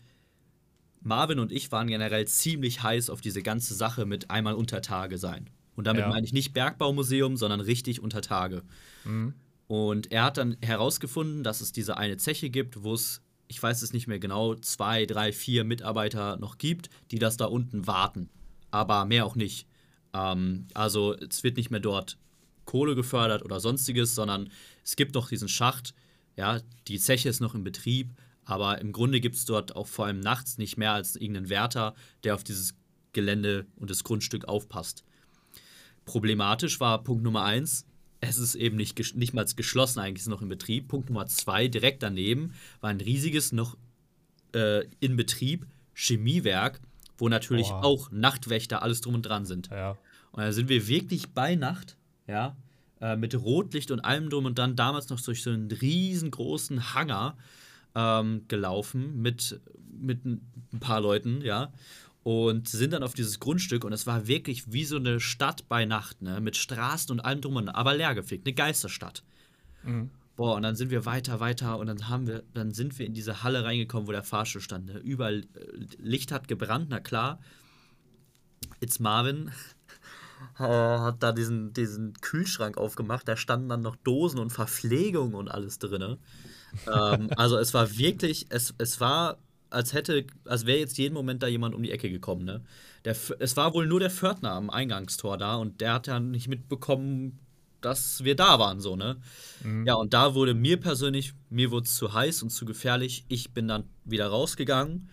[1.03, 5.19] Marvin und ich waren generell ziemlich heiß auf diese ganze Sache mit einmal unter Tage
[5.19, 5.49] sein.
[5.77, 6.09] Und damit ja.
[6.09, 8.63] meine ich nicht Bergbaumuseum, sondern richtig unter Tage.
[9.05, 9.35] Mhm.
[9.71, 13.83] Und er hat dann herausgefunden, dass es diese eine Zeche gibt, wo es, ich weiß
[13.83, 18.31] es nicht mehr genau, zwei, drei, vier Mitarbeiter noch gibt, die das da unten warten.
[18.73, 19.69] Aber mehr auch nicht.
[20.13, 22.19] Ähm, also es wird nicht mehr dort
[22.65, 24.51] Kohle gefördert oder sonstiges, sondern
[24.83, 25.95] es gibt noch diesen Schacht.
[26.37, 28.13] Ja, die Zeche ist noch in Betrieb,
[28.45, 31.95] aber im Grunde gibt es dort auch vor allem nachts nicht mehr als irgendeinen Wärter,
[32.25, 32.75] der auf dieses
[33.13, 35.05] Gelände und das Grundstück aufpasst.
[36.07, 37.87] Problematisch war Punkt Nummer eins,
[38.21, 40.89] es ist eben nicht, nicht mal geschlossen, eigentlich ist es noch in Betrieb.
[40.89, 43.77] Punkt Nummer zwei, direkt daneben war ein riesiges, noch
[44.55, 46.81] äh, in Betrieb Chemiewerk,
[47.19, 47.85] wo natürlich Boah.
[47.85, 49.69] auch Nachtwächter, alles drum und dran sind.
[49.71, 49.97] Ja.
[50.33, 52.57] Und da sind wir wirklich bei Nacht, ja,
[53.01, 57.37] äh, mit Rotlicht und allem drum und dann damals noch durch so einen riesengroßen Hangar
[57.95, 59.61] ähm, gelaufen mit,
[59.99, 60.41] mit ein
[60.81, 61.73] paar Leuten, ja.
[62.23, 65.87] Und sind dann auf dieses Grundstück und es war wirklich wie so eine Stadt bei
[65.87, 66.41] Nacht, ne?
[66.41, 69.23] Mit Straßen und allem drum und aber leergefegt, eine Geisterstadt.
[69.85, 70.11] Mhm.
[70.41, 73.13] Boah, und dann sind wir weiter, weiter und dann haben wir, dann sind wir in
[73.13, 74.87] diese Halle reingekommen, wo der Fahrstuhl stand.
[74.87, 74.99] Ne?
[74.99, 75.45] Überall äh,
[75.99, 77.41] Licht hat gebrannt, na klar.
[78.81, 79.51] It's Marvin
[80.59, 85.51] äh, hat da diesen, diesen Kühlschrank aufgemacht, da standen dann noch Dosen und Verpflegung und
[85.51, 86.17] alles drin.
[86.87, 89.37] ähm, also es war wirklich, es, es war,
[89.71, 92.63] als hätte, als wäre jetzt jeden Moment da jemand um die Ecke gekommen, ne?
[93.05, 96.49] Der, es war wohl nur der Pförtner am Eingangstor da und der hat ja nicht
[96.49, 97.39] mitbekommen,
[97.81, 99.17] dass wir da waren, so, ne?
[99.65, 99.87] Mhm.
[99.87, 103.25] Ja, und da wurde mir persönlich, mir wurde es zu heiß und zu gefährlich.
[103.29, 105.09] Ich bin dann wieder rausgegangen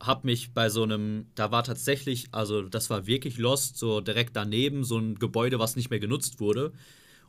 [0.00, 4.36] habe mich bei so einem, da war tatsächlich, also das war wirklich Lost, so direkt
[4.36, 6.72] daneben, so ein Gebäude, was nicht mehr genutzt wurde.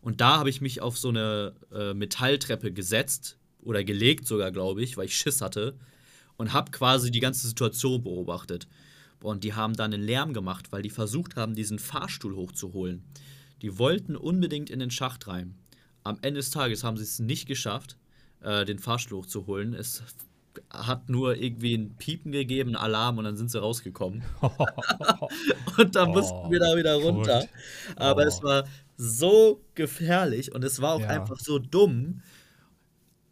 [0.01, 4.83] Und da habe ich mich auf so eine äh, Metalltreppe gesetzt oder gelegt sogar, glaube
[4.83, 5.75] ich, weil ich Schiss hatte
[6.39, 8.67] und habe quasi die ganze Situation beobachtet.
[9.21, 13.03] Und die haben dann einen Lärm gemacht, weil die versucht haben, diesen Fahrstuhl hochzuholen.
[13.61, 15.55] Die wollten unbedingt in den Schacht rein.
[16.05, 17.97] Am Ende des Tages haben sie es nicht geschafft,
[18.41, 19.73] äh, den Fahrstuhl hochzuholen.
[19.73, 20.01] Es
[20.69, 24.23] hat nur irgendwie ein Piepen gegeben, einen Alarm und dann sind sie rausgekommen.
[25.77, 27.41] und dann mussten oh, wir da wieder runter.
[27.41, 27.49] Gut.
[27.97, 28.27] Aber oh.
[28.27, 28.63] es war
[28.95, 31.07] so gefährlich und es war auch ja.
[31.07, 32.21] einfach so dumm.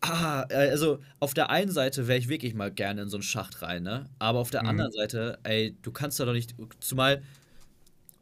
[0.01, 3.23] Ah, äh, also auf der einen Seite wäre ich wirklich mal gerne in so einen
[3.23, 4.09] Schacht rein, ne?
[4.19, 4.69] Aber auf der mhm.
[4.69, 7.23] anderen Seite, ey, du kannst da doch nicht, zumal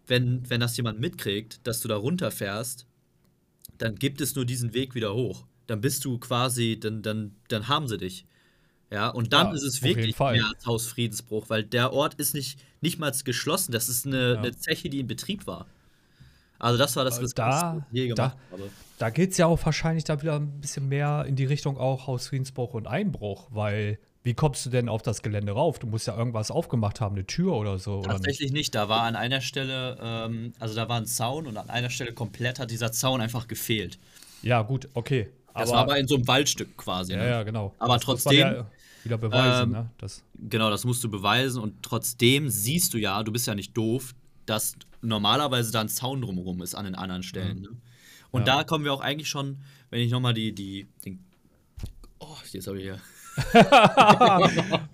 [0.08, 2.86] wenn, wenn das jemand mitkriegt, dass du da runterfährst,
[3.78, 5.46] dann gibt es nur diesen Weg wieder hoch.
[5.68, 8.26] Dann bist du quasi, dann, dann, dann haben sie dich.
[8.92, 12.60] Ja, und dann ja, ist es wirklich mehr als Hausfriedensbruch, weil der Ort ist nicht,
[12.82, 13.72] nicht mal geschlossen.
[13.72, 14.40] Das ist eine, ja.
[14.40, 15.66] eine Zeche, die in Betrieb war.
[16.60, 18.70] Also das war das, was da, ich je gemacht da, habe.
[18.98, 22.08] Da geht es ja auch wahrscheinlich da wieder ein bisschen mehr in die Richtung auch
[22.08, 25.78] Hausfriedensbruch und Einbruch, weil wie kommst du denn auf das Gelände rauf?
[25.80, 28.02] Du musst ja irgendwas aufgemacht haben, eine Tür oder so.
[28.02, 28.54] Tatsächlich oder nicht?
[28.54, 28.76] nicht.
[28.76, 32.14] Da war an einer Stelle, ähm, also da war ein Zaun und an einer Stelle
[32.14, 34.00] komplett hat dieser Zaun einfach gefehlt.
[34.42, 35.30] Ja, gut, okay.
[35.54, 37.14] Das aber, war aber in so einem Waldstück quasi.
[37.14, 37.30] Ja, ne?
[37.30, 37.74] ja, genau.
[37.80, 38.40] Aber das trotzdem.
[38.40, 38.66] Ja
[39.06, 39.90] wieder beweisen, ähm, ne?
[40.00, 40.24] Das.
[40.50, 44.16] Genau, das musst du beweisen und trotzdem siehst du ja, du bist ja nicht doof,
[44.46, 47.58] dass normalerweise da ein Zaun drumherum ist an den anderen Stellen.
[47.58, 47.64] Mhm.
[47.64, 47.70] Ne?
[48.32, 48.58] Und ja.
[48.58, 51.24] da kommen wir auch eigentlich schon, wenn ich nochmal die, die, den,
[52.20, 52.98] oh, jetzt habe ich ja.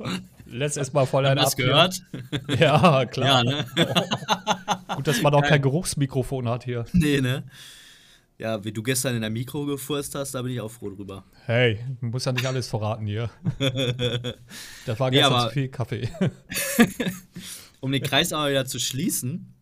[0.45, 2.03] Lässt erstmal voll ein Hast gehört?
[2.59, 3.43] Ja, klar.
[3.43, 3.65] Ja, ne?
[4.95, 6.85] Gut, dass man auch kein Geruchsmikrofon hat hier.
[6.91, 7.43] Nee, ne?
[8.37, 11.23] Ja, wie du gestern in der Mikro gefurzt hast, da bin ich auch froh drüber.
[11.45, 13.29] Hey, muss ja nicht alles verraten hier.
[14.85, 16.09] das war gestern ja, zu viel Kaffee.
[17.79, 19.53] um den Kreis aber wieder zu schließen,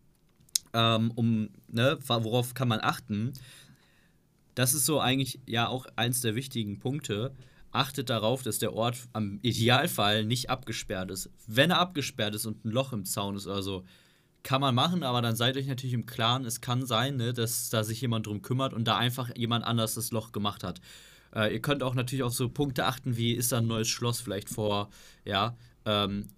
[0.72, 3.34] ähm, um, ne, worauf kann man achten?
[4.54, 7.34] Das ist so eigentlich ja auch eins der wichtigen Punkte.
[7.72, 11.30] Achtet darauf, dass der Ort am Idealfall nicht abgesperrt ist.
[11.46, 13.84] Wenn er abgesperrt ist und ein Loch im Zaun ist oder so,
[14.42, 17.68] kann man machen, aber dann seid euch natürlich im Klaren, es kann sein, ne, dass
[17.68, 20.80] da sich jemand drum kümmert und da einfach jemand anders das Loch gemacht hat.
[21.34, 24.20] Äh, ihr könnt auch natürlich auf so Punkte achten, wie ist da ein neues Schloss
[24.20, 24.88] vielleicht vor,
[25.24, 25.56] ja.
[25.84, 26.28] Ähm,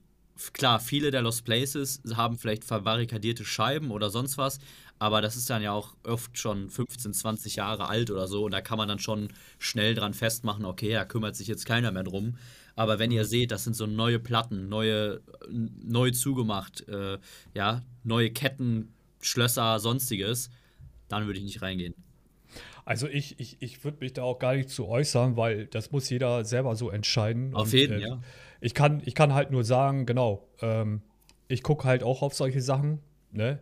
[0.53, 4.59] klar, viele der Lost Places haben vielleicht verbarrikadierte Scheiben oder sonst was,
[4.99, 8.53] aber das ist dann ja auch oft schon 15, 20 Jahre alt oder so und
[8.53, 9.29] da kann man dann schon
[9.59, 12.37] schnell dran festmachen, okay, da kümmert sich jetzt keiner mehr drum.
[12.75, 17.19] Aber wenn ihr seht, das sind so neue Platten, neue, neu zugemacht, äh,
[17.55, 20.51] ja, neue Ketten, Schlösser, sonstiges,
[21.09, 21.95] dann würde ich nicht reingehen.
[22.85, 26.11] Also ich, ich, ich würde mich da auch gar nicht zu äußern, weil das muss
[26.11, 27.55] jeder selber so entscheiden.
[27.55, 28.21] Auf jeden, äh, ja.
[28.61, 31.03] Ich kann, ich kann halt nur sagen, genau, ähm,
[31.49, 33.01] ich gucke halt auch auf solche Sachen,
[33.31, 33.61] ne?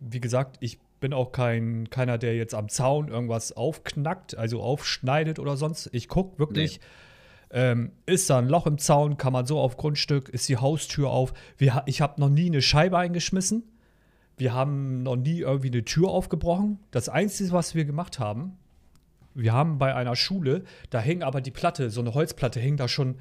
[0.00, 5.38] Wie gesagt, ich bin auch kein, keiner, der jetzt am Zaun irgendwas aufknackt, also aufschneidet
[5.38, 5.90] oder sonst.
[5.92, 6.86] Ich gucke wirklich, nee.
[7.54, 9.18] Ähm, ist da ein Loch im Zaun?
[9.18, 10.30] Kann man so auf Grundstück?
[10.30, 11.34] Ist die Haustür auf?
[11.58, 13.64] Wir, ich habe noch nie eine Scheibe eingeschmissen.
[14.38, 16.78] Wir haben noch nie irgendwie eine Tür aufgebrochen.
[16.90, 18.56] Das Einzige, was wir gemacht haben,
[19.34, 22.88] wir haben bei einer Schule, da hing aber die Platte, so eine Holzplatte hing da
[22.88, 23.16] schon,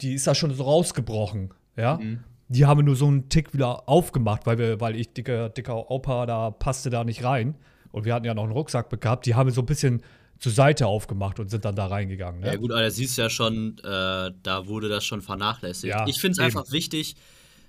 [0.00, 1.52] die ist da schon so rausgebrochen.
[1.76, 1.98] Ja.
[1.98, 2.24] Mhm.
[2.48, 6.26] Die haben nur so einen Tick wieder aufgemacht, weil wir, weil ich dicker, dicker Opa,
[6.26, 7.56] da passte da nicht rein.
[7.90, 9.26] Und wir hatten ja noch einen Rucksack gehabt.
[9.26, 10.02] Die haben so ein bisschen
[10.38, 12.40] zur Seite aufgemacht und sind dann da reingegangen.
[12.40, 12.48] Ne?
[12.48, 15.94] Ja, gut, aber da siehst du ja schon, äh, da wurde das schon vernachlässigt.
[15.94, 17.16] Ja, ich finde es einfach wichtig,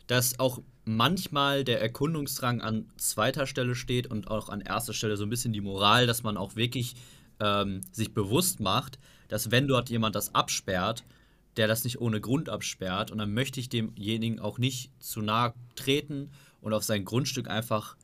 [0.07, 5.25] dass auch manchmal der Erkundungsdrang an zweiter Stelle steht und auch an erster Stelle so
[5.25, 6.95] ein bisschen die Moral, dass man auch wirklich
[7.39, 11.03] ähm, sich bewusst macht, dass wenn dort jemand das absperrt,
[11.57, 15.53] der das nicht ohne Grund absperrt und dann möchte ich demjenigen auch nicht zu nahe
[15.75, 16.29] treten
[16.61, 17.95] und auf sein Grundstück einfach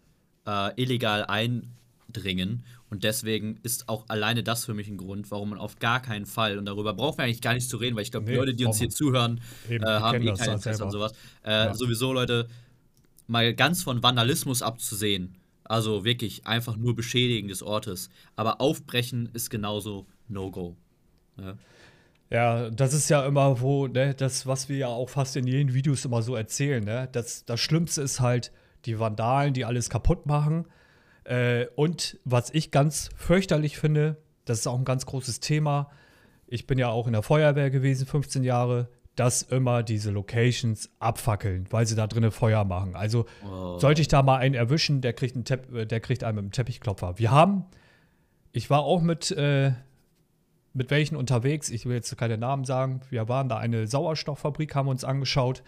[0.46, 2.64] äh, illegal eindringen.
[2.90, 6.26] Und deswegen ist auch alleine das für mich ein Grund, warum man auf gar keinen
[6.26, 8.38] Fall, und darüber brauchen wir eigentlich gar nicht zu reden, weil ich glaube, nee, die
[8.38, 11.14] Leute, die uns hier zuhören, Eben, äh, haben eh kein Interesse an sowas.
[11.44, 11.74] Äh, ja.
[11.74, 12.48] Sowieso, Leute,
[13.28, 15.36] mal ganz von Vandalismus abzusehen.
[15.64, 18.10] Also wirklich einfach nur Beschädigen des Ortes.
[18.36, 20.76] Aber aufbrechen ist genauso No-Go.
[21.40, 21.58] Ja.
[22.34, 22.70] Ja.
[22.70, 26.04] das ist ja immer wo, ne, das, was wir ja auch fast in jeden Videos
[26.06, 27.08] immer so erzählen, ne?
[27.12, 28.52] Das, das Schlimmste ist halt
[28.86, 30.66] die Vandalen, die alles kaputt machen.
[31.24, 35.90] Äh, und was ich ganz fürchterlich finde, das ist auch ein ganz großes Thema.
[36.48, 41.68] Ich bin ja auch in der Feuerwehr gewesen, 15 Jahre, dass immer diese Locations abfackeln,
[41.70, 42.96] weil sie da drinnen Feuer machen.
[42.96, 43.78] Also oh.
[43.78, 46.44] sollte ich da mal einen erwischen, der kriegt, einen Tepp äh, der kriegt einen mit
[46.44, 47.20] einem Teppichklopfer.
[47.20, 47.66] Wir haben,
[48.52, 49.74] ich war auch mit, äh,
[50.74, 54.88] mit welchen unterwegs, ich will jetzt keine Namen sagen, wir waren da eine Sauerstofffabrik, haben
[54.88, 55.64] uns angeschaut.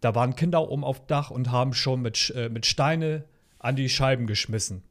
[0.00, 3.24] Da waren Kinder oben auf Dach und haben schon mit, äh, mit Steine
[3.58, 4.82] an die Scheiben geschmissen.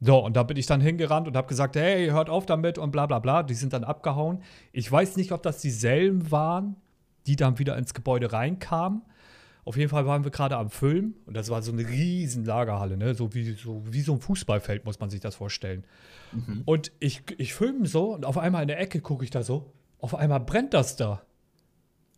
[0.00, 2.90] So, und da bin ich dann hingerannt und habe gesagt, hey, hört auf damit und
[2.90, 3.42] bla bla bla.
[3.42, 4.42] Die sind dann abgehauen.
[4.72, 6.76] Ich weiß nicht, ob das dieselben waren,
[7.26, 9.02] die dann wieder ins Gebäude reinkamen.
[9.66, 12.96] Auf jeden Fall waren wir gerade am Film und das war so eine riesen Lagerhalle,
[12.96, 13.16] ne?
[13.16, 15.84] so, wie, so wie so ein Fußballfeld, muss man sich das vorstellen.
[16.30, 16.62] Mhm.
[16.64, 19.72] Und ich, ich filme so und auf einmal in der Ecke gucke ich da so,
[19.98, 21.22] auf einmal brennt das da.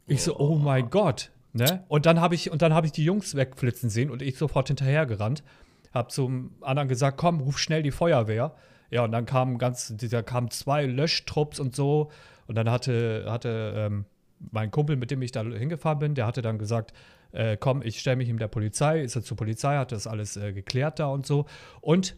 [0.06, 1.30] Ich so, oh mein Gott.
[1.54, 1.84] Ne?
[1.88, 5.42] Und dann habe ich, hab ich die Jungs wegflitzen sehen und ich sofort hinterher gerannt.
[5.94, 8.54] Hab zum anderen gesagt, komm, ruf schnell die Feuerwehr.
[8.90, 12.10] Ja, und dann kamen ganz, da kamen zwei Löschtrupps und so.
[12.46, 14.04] Und dann hatte, hatte ähm,
[14.52, 16.92] mein Kumpel, mit dem ich da hingefahren bin, der hatte dann gesagt,
[17.32, 20.36] äh, komm, ich stelle mich ihm der Polizei, ist er zur Polizei, hat das alles
[20.36, 21.46] äh, geklärt da und so.
[21.80, 22.16] Und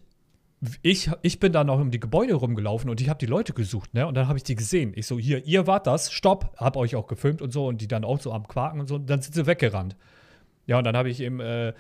[0.83, 3.95] ich, ich bin dann noch um die Gebäude rumgelaufen und ich habe die Leute gesucht,
[3.95, 4.07] ne?
[4.07, 4.93] Und dann habe ich die gesehen.
[4.95, 7.89] Ich so, hier, ihr wart das, stopp, hab euch auch gefilmt und so und die
[7.89, 8.97] dann auch so am Quaken und so.
[8.97, 9.97] Und dann sind sie weggerannt.
[10.67, 11.73] Ja, und dann habe ich eben äh,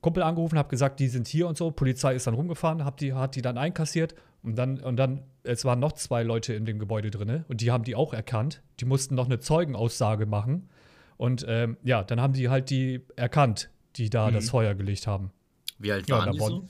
[0.00, 1.70] Kumpel angerufen, habe gesagt, die sind hier und so.
[1.70, 5.64] Polizei ist dann rumgefahren, hab die, hat die dann einkassiert und dann, und dann, es
[5.64, 8.62] waren noch zwei Leute in dem Gebäude drin und die haben die auch erkannt.
[8.80, 10.68] Die mussten noch eine Zeugenaussage machen.
[11.16, 14.34] Und ähm, ja, dann haben die halt die erkannt, die da mhm.
[14.34, 15.30] das Feuer gelegt haben.
[15.78, 16.68] Wie alt waren ja, die so?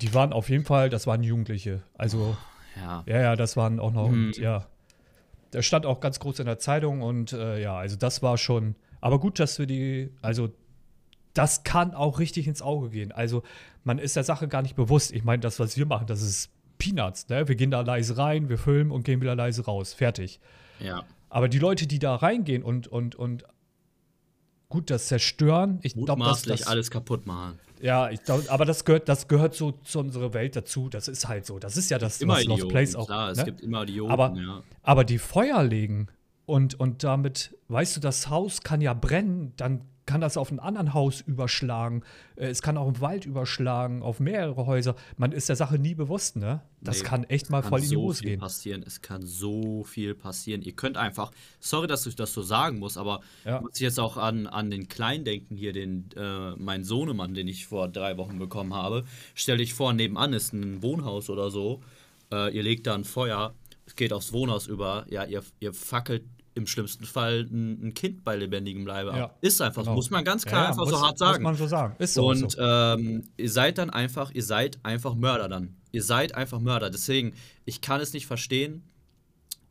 [0.00, 1.82] Die waren auf jeden Fall, das waren Jugendliche.
[1.96, 2.36] Also,
[2.76, 4.26] ja, ja, ja das waren auch noch, mhm.
[4.26, 4.66] und, ja.
[5.52, 8.74] Der stand auch ganz groß in der Zeitung und äh, ja, also das war schon.
[9.02, 10.50] Aber gut, dass wir die, also
[11.34, 13.12] das kann auch richtig ins Auge gehen.
[13.12, 13.42] Also
[13.84, 15.12] man ist der Sache gar nicht bewusst.
[15.12, 17.28] Ich meine, das, was wir machen, das ist Peanuts.
[17.28, 17.48] Ne?
[17.48, 19.92] Wir gehen da leise rein, wir filmen und gehen wieder leise raus.
[19.92, 20.40] Fertig.
[20.78, 21.04] Ja.
[21.32, 23.44] Aber die Leute, die da reingehen und, und, und
[24.68, 27.58] gut das zerstören, ich glaube, dass das alles kaputt machen.
[27.80, 30.90] Ja, ich glaub, aber das gehört, das gehört so zu unserer Welt dazu.
[30.90, 31.58] Das ist halt so.
[31.58, 33.06] Das ist ja das, immer was Lost Place auch.
[33.06, 33.32] Klar, ne?
[33.32, 34.62] es gibt immer Idioten, aber, ja.
[34.82, 36.08] aber die Feuer legen
[36.44, 40.58] und, und damit, weißt du, das Haus kann ja brennen, dann kann das auf ein
[40.58, 42.02] anderen Haus überschlagen.
[42.36, 44.96] Äh, es kann auch im Wald überschlagen, auf mehrere Häuser.
[45.16, 46.62] Man ist der Sache nie bewusst, ne?
[46.80, 48.40] Das nee, kann echt mal voll in die Hose so viel gehen.
[48.40, 48.82] Passieren.
[48.84, 50.62] Es kann so viel passieren.
[50.62, 53.60] Ihr könnt einfach, sorry, dass ich das so sagen muss, aber ja.
[53.60, 57.46] muss ich jetzt auch an, an den Kleinen denken hier, den äh, mein Sohnemann, den
[57.46, 59.04] ich vor drei Wochen bekommen habe.
[59.34, 61.80] Stell dich vor, nebenan ist ein Wohnhaus oder so.
[62.32, 63.54] Äh, ihr legt da ein Feuer,
[63.86, 68.24] es geht aufs Wohnhaus über, ja, ihr, ihr fackelt im schlimmsten Fall ein, ein, Kind
[68.24, 69.34] bei lebendigem Leibe ja.
[69.40, 69.94] Ist einfach, genau.
[69.94, 71.42] muss man ganz klar ja, einfach muss, so hart sagen.
[71.42, 71.96] Muss man so sagen.
[71.98, 72.28] Ist so.
[72.28, 72.60] Und so.
[72.60, 75.76] Ähm, ihr seid dann einfach, ihr seid einfach Mörder dann.
[75.92, 76.90] Ihr seid einfach Mörder.
[76.90, 77.34] Deswegen,
[77.64, 78.82] ich kann es nicht verstehen.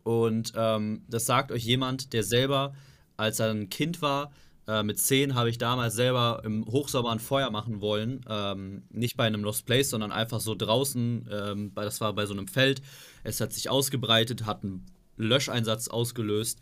[0.04, 2.74] Und ähm, das sagt euch jemand, der selber,
[3.17, 4.32] als er ein Kind war,
[4.67, 8.26] äh, mit zehn habe ich damals selber im Hochsommer ein Feuer machen wollen.
[8.28, 11.30] Ähm, nicht bei einem Lost Place, sondern einfach so draußen.
[11.32, 12.82] Ähm, das war bei so einem Feld.
[13.24, 14.86] Es hat sich ausgebreitet, hat ein
[15.22, 16.60] Löscheinsatz ausgelöst.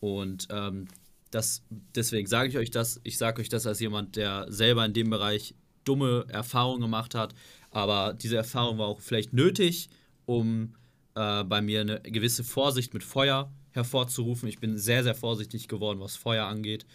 [0.00, 0.88] Und ähm,
[1.30, 3.00] das, deswegen sage ich euch das.
[3.04, 7.34] Ich sage euch das als jemand, der selber in dem Bereich dumme Erfahrungen gemacht hat.
[7.70, 9.88] Aber diese Erfahrung war auch vielleicht nötig,
[10.26, 10.74] um
[11.14, 14.48] äh, bei mir eine gewisse Vorsicht mit Feuer hervorzurufen.
[14.48, 16.86] Ich bin sehr, sehr vorsichtig geworden, was Feuer angeht.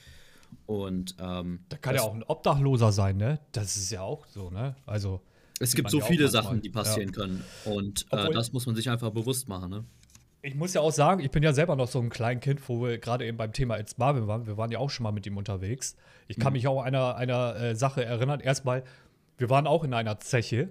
[0.66, 3.40] Und ähm, da kann ja auch ein Obdachloser sein, ne?
[3.52, 4.76] Das ist ja auch so, ne?
[4.86, 5.22] Also
[5.60, 7.14] es gibt so viele Sachen, die passieren ja.
[7.14, 7.44] können.
[7.66, 9.86] Und äh, das muss man sich einfach bewusst machen, ne?
[10.42, 12.98] Ich muss ja auch sagen, ich bin ja selber noch so ein Kleinkind, wo wir
[12.98, 14.48] gerade eben beim Thema It's Marvin waren.
[14.48, 15.96] Wir waren ja auch schon mal mit ihm unterwegs.
[16.28, 16.58] Ich kann mhm.
[16.58, 18.40] mich auch einer, einer äh, Sache erinnern.
[18.40, 18.84] Erstmal,
[19.38, 20.70] wir waren auch in einer Zeche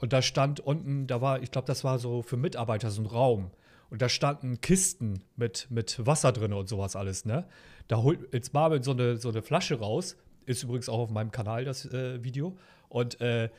[0.00, 3.06] und da stand unten, da war, ich glaube, das war so für Mitarbeiter so ein
[3.06, 3.50] Raum.
[3.90, 7.46] Und da standen Kisten mit, mit Wasser drin und sowas alles, ne?
[7.86, 10.16] Da holt It's Marvin so eine, so eine Flasche raus.
[10.46, 12.56] Ist übrigens auch auf meinem Kanal das äh, Video.
[12.88, 13.50] Und äh,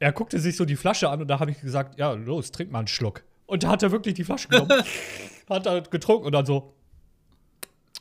[0.00, 2.72] er guckte sich so die Flasche an und da habe ich gesagt, ja, los, trink
[2.72, 3.22] mal einen Schluck.
[3.48, 4.70] Und da hat er wirklich die Flasche genommen,
[5.48, 6.74] hat er getrunken und dann so.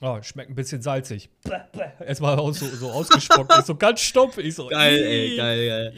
[0.01, 1.29] Oh, schmeckt ein bisschen salzig.
[2.05, 4.37] Erstmal so, so ausgespuckt, so ganz stumpf.
[4.37, 5.93] Ich so, geil, ey, geil, geil.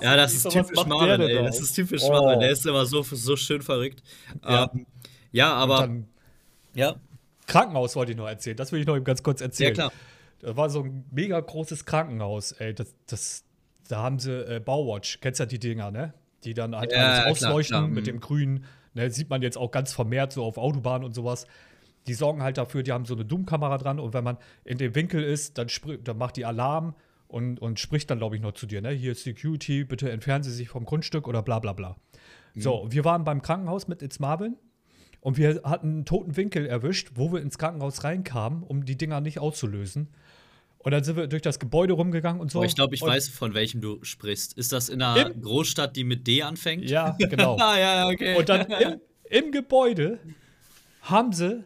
[0.00, 1.42] Ja, das ist typisch Marvin, ey.
[1.42, 2.12] Das ist typisch oh.
[2.12, 2.40] Marvin.
[2.40, 4.02] Der ist immer so, so schön verrückt.
[4.48, 4.86] Ja, um,
[5.32, 5.80] ja aber.
[5.80, 6.08] Dann,
[6.74, 6.94] ja.
[7.46, 8.56] Krankenhaus wollte ich noch erzählen.
[8.56, 9.74] Das will ich noch eben ganz kurz erzählen.
[9.74, 9.92] Ja, klar.
[10.40, 12.72] Da war so ein mega großes Krankenhaus, ey.
[12.72, 13.44] Das, das,
[13.88, 16.14] da haben sie äh, Bauwatch, kennst ja die Dinger, ne?
[16.44, 17.94] Die dann halt ja, alles ausleuchten klar, klar.
[17.94, 18.06] mit mhm.
[18.06, 18.64] dem Grün.
[18.94, 21.46] Ne, sieht man jetzt auch ganz vermehrt so auf Autobahnen und sowas
[22.06, 24.94] die sorgen halt dafür, die haben so eine Doom-Kamera dran und wenn man in dem
[24.94, 25.68] Winkel ist, dann,
[26.02, 26.94] dann macht die Alarm
[27.28, 28.90] und, und spricht dann, glaube ich, noch zu dir, ne?
[28.90, 31.96] Hier ist Security, bitte entfernen Sie sich vom Grundstück oder bla bla bla.
[32.54, 32.60] Mhm.
[32.60, 34.56] So, wir waren beim Krankenhaus mit It's Marvin
[35.20, 39.20] und wir hatten einen toten Winkel erwischt, wo wir ins Krankenhaus reinkamen, um die Dinger
[39.20, 40.08] nicht auszulösen.
[40.82, 42.60] Und dann sind wir durch das Gebäude rumgegangen und so.
[42.60, 44.54] Oh, ich glaube, ich und weiß, von welchem du sprichst.
[44.58, 46.88] Ist das in einer im, Großstadt, die mit D anfängt?
[46.90, 47.56] Ja, genau.
[47.60, 48.36] ah, ja, okay.
[48.36, 50.18] Und dann im, im Gebäude
[51.02, 51.64] haben sie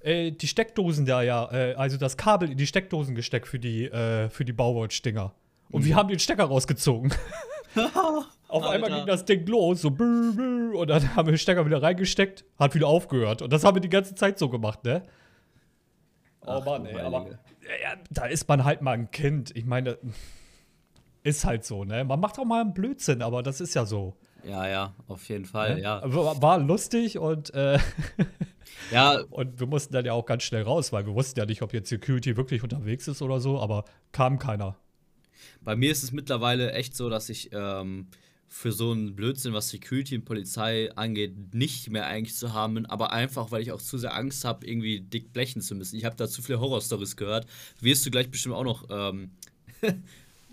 [0.00, 3.86] äh, die Steckdosen da ja, äh, also das Kabel in die Steckdosen gesteckt für die,
[3.86, 5.32] äh, für die Bauwatch-Dinger.
[5.70, 5.86] Und mhm.
[5.86, 7.12] wir haben den Stecker rausgezogen.
[8.48, 8.70] Auf Alter.
[8.70, 12.74] einmal ging das Ding los, so und dann haben wir den Stecker wieder reingesteckt, hat
[12.74, 13.42] wieder aufgehört.
[13.42, 15.02] Und das haben wir die ganze Zeit so gemacht, ne?
[16.42, 17.26] Oh Ach, Mann, ey, aber
[17.82, 19.56] ja, da ist man halt mal ein Kind.
[19.56, 19.98] Ich meine,
[21.22, 22.04] ist halt so, ne?
[22.04, 24.16] Man macht auch mal einen Blödsinn, aber das ist ja so.
[24.44, 25.82] Ja, ja, auf jeden Fall, ne?
[25.82, 26.02] ja.
[26.04, 27.78] War, war lustig und äh,
[28.90, 29.20] Ja.
[29.30, 31.72] Und wir mussten dann ja auch ganz schnell raus, weil wir wussten ja nicht, ob
[31.72, 34.76] jetzt Security wirklich unterwegs ist oder so, aber kam keiner.
[35.62, 38.08] Bei mir ist es mittlerweile echt so, dass ich ähm,
[38.54, 43.12] für so einen Blödsinn, was Security und Polizei angeht, nicht mehr eigentlich zu haben aber
[43.12, 45.96] einfach, weil ich auch zu sehr Angst habe, irgendwie dick blechen zu müssen.
[45.96, 47.46] Ich habe da zu viele Horrorstories gehört.
[47.80, 49.32] Wirst du gleich bestimmt auch noch ähm,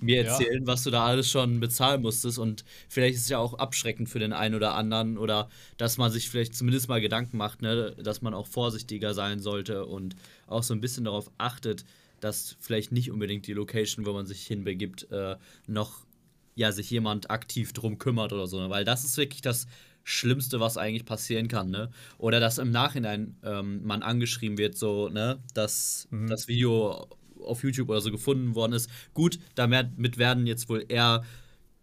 [0.01, 0.67] mir erzählen, ja.
[0.67, 2.39] was du da alles schon bezahlen musstest.
[2.39, 6.11] Und vielleicht ist es ja auch abschreckend für den einen oder anderen oder dass man
[6.11, 10.15] sich vielleicht zumindest mal Gedanken macht, ne, dass man auch vorsichtiger sein sollte und
[10.47, 11.85] auch so ein bisschen darauf achtet,
[12.19, 15.35] dass vielleicht nicht unbedingt die Location, wo man sich hinbegibt, äh,
[15.67, 16.07] noch
[16.55, 18.59] ja, sich jemand aktiv drum kümmert oder so.
[18.59, 18.69] Ne?
[18.69, 19.67] Weil das ist wirklich das
[20.03, 21.91] Schlimmste, was eigentlich passieren kann, ne?
[22.17, 26.27] Oder dass im Nachhinein ähm, man angeschrieben wird, so, ne, dass mhm.
[26.27, 27.07] das Video
[27.43, 28.89] auf YouTube oder so gefunden worden ist.
[29.13, 31.23] Gut, damit werden jetzt wohl eher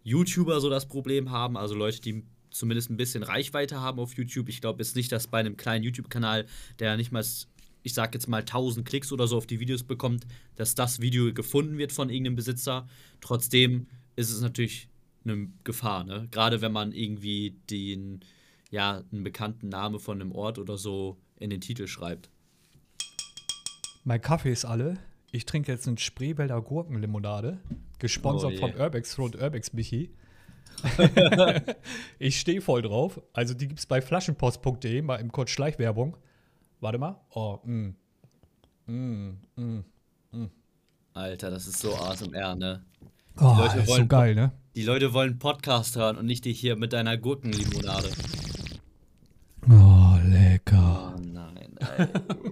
[0.03, 4.49] YouTuber so das Problem haben, also Leute, die zumindest ein bisschen Reichweite haben auf YouTube.
[4.49, 6.45] Ich glaube jetzt nicht, dass bei einem kleinen YouTube-Kanal,
[6.79, 7.23] der nicht mal,
[7.83, 11.33] ich sag jetzt mal 1000 Klicks oder so auf die Videos bekommt, dass das Video
[11.33, 12.87] gefunden wird von irgendeinem Besitzer.
[13.21, 13.87] Trotzdem
[14.19, 14.89] ist es natürlich
[15.23, 16.27] eine Gefahr, ne?
[16.29, 18.19] Gerade wenn man irgendwie den,
[18.69, 22.29] ja, einen bekannten Namen von einem Ort oder so in den Titel schreibt.
[24.03, 24.97] Mein Kaffee ist alle.
[25.31, 27.59] Ich trinke jetzt eine Spreewälder Gurkenlimonade,
[27.99, 28.67] gesponsert oh, yeah.
[28.67, 30.13] von Urbex Front Urbex Michi.
[32.19, 33.21] ich stehe voll drauf.
[33.31, 36.17] Also die gibt es bei flaschenpost.de, mal im kurz Schleichwerbung.
[36.81, 37.21] Warte mal.
[37.31, 37.95] Oh, mm.
[38.85, 39.83] Mm, mm,
[40.31, 40.51] mm.
[41.13, 42.83] Alter, das ist so ASMR, ne?
[43.41, 44.51] Oh, die Leute wollen, so geil, ne?
[44.75, 48.09] Die Leute wollen Podcast hören und nicht dich hier mit deiner Gurkenlimonade.
[49.69, 51.15] Oh, lecker.
[51.15, 52.07] Oh nein, ey,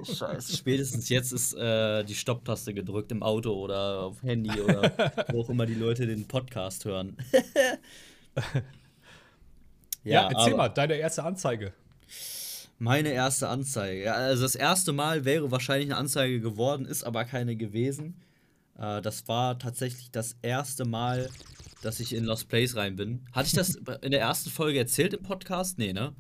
[0.06, 0.56] scheiße.
[0.58, 4.94] Spätestens jetzt ist äh, die Stopptaste gedrückt im Auto oder auf Handy oder
[5.34, 7.18] wo auch immer die Leute den Podcast hören.
[10.06, 11.74] ja, ja, erzähl mal, deine erste Anzeige.
[12.80, 14.04] Meine erste Anzeige.
[14.04, 18.16] Ja, also das erste Mal wäre wahrscheinlich eine Anzeige geworden, ist aber keine gewesen.
[18.78, 21.30] Äh, das war tatsächlich das erste Mal,
[21.82, 23.26] dass ich in Lost Place rein bin.
[23.32, 25.78] Hatte ich das in der ersten Folge erzählt im Podcast?
[25.78, 26.14] Nee, ne?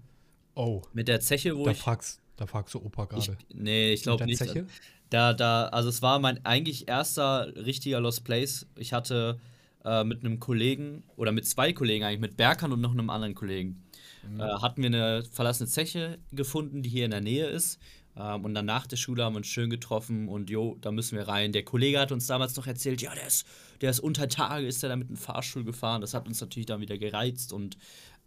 [0.55, 0.81] Oh.
[0.93, 1.77] Mit der Zeche, wo da ich.
[1.77, 3.37] Fragst, da fragst du Opa gerade.
[3.53, 4.39] Nee, ich glaube nicht.
[4.39, 4.65] Zeche?
[5.09, 8.67] Da, da, also es war mein eigentlich erster richtiger Lost Place.
[8.75, 9.39] Ich hatte
[9.85, 13.35] äh, mit einem Kollegen oder mit zwei Kollegen eigentlich, mit Berkan und noch einem anderen
[13.35, 13.83] Kollegen,
[14.29, 14.39] mhm.
[14.39, 17.79] äh, hatten wir eine verlassene Zeche gefunden, die hier in der Nähe ist.
[18.17, 21.17] Ähm, und dann nach der Schule haben wir uns schön getroffen und jo, da müssen
[21.17, 21.51] wir rein.
[21.51, 23.45] Der Kollege hat uns damals noch erzählt, ja, der ist,
[23.81, 26.01] der ist unter Tage, ist der da mit einem Fahrstuhl gefahren.
[26.01, 27.77] Das hat uns natürlich dann wieder gereizt und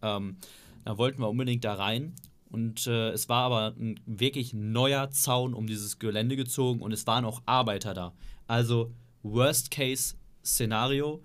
[0.01, 0.37] ähm,
[0.85, 2.13] da wollten wir unbedingt da rein.
[2.49, 7.07] Und äh, es war aber ein wirklich neuer Zaun um dieses Gelände gezogen und es
[7.07, 8.13] waren auch Arbeiter da.
[8.47, 8.91] Also
[9.23, 11.23] Worst-Case-Szenario.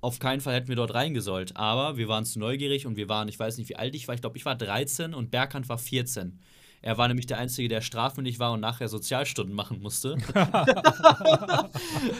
[0.00, 1.56] Auf keinen Fall hätten wir dort reingesollt.
[1.56, 4.14] Aber wir waren zu neugierig und wir waren, ich weiß nicht, wie alt ich war.
[4.14, 6.38] Ich glaube, ich war 13 und Berghand war 14.
[6.82, 10.16] Er war nämlich der Einzige, der strafmündig war und nachher Sozialstunden machen musste.
[10.34, 10.36] ähm,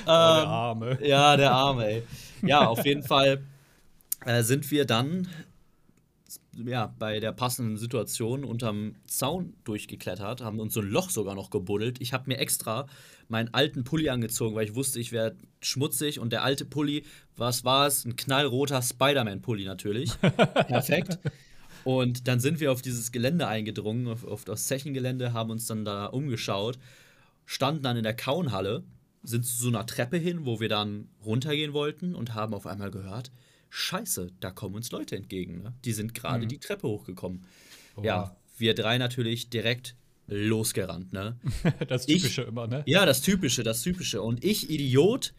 [0.07, 0.99] der Arme.
[1.03, 2.03] Ja, der Arme, ey.
[2.43, 3.43] Ja, auf jeden Fall
[4.25, 5.29] äh, sind wir dann
[6.57, 11.51] ja, bei der passenden Situation unterm Zaun durchgeklettert, haben uns so ein Loch sogar noch
[11.51, 12.01] gebuddelt.
[12.01, 12.87] Ich habe mir extra
[13.29, 17.05] meinen alten Pulli angezogen, weil ich wusste, ich wäre schmutzig und der alte Pulli,
[17.37, 18.05] was war es?
[18.05, 20.13] Ein knallroter Spider-Man-Pulli natürlich.
[20.21, 21.19] Perfekt.
[21.85, 25.85] Und dann sind wir auf dieses Gelände eingedrungen, auf, auf das Zechengelände, haben uns dann
[25.85, 26.79] da umgeschaut.
[27.45, 28.85] standen dann in der Kaunhalle,
[29.23, 32.91] sind zu so einer Treppe hin, wo wir dann runtergehen wollten und haben auf einmal
[32.91, 33.31] gehört,
[33.71, 35.63] scheiße, da kommen uns Leute entgegen.
[35.63, 35.75] Ne?
[35.85, 36.49] Die sind gerade mhm.
[36.49, 37.45] die Treppe hochgekommen.
[37.97, 38.03] Oh.
[38.03, 41.13] Ja, wir drei natürlich direkt losgerannt.
[41.13, 41.37] Ne?
[41.89, 42.83] das Typische ich, immer, ne?
[42.87, 44.23] Ja, das Typische, das Typische.
[44.23, 45.35] Und ich, Idiot,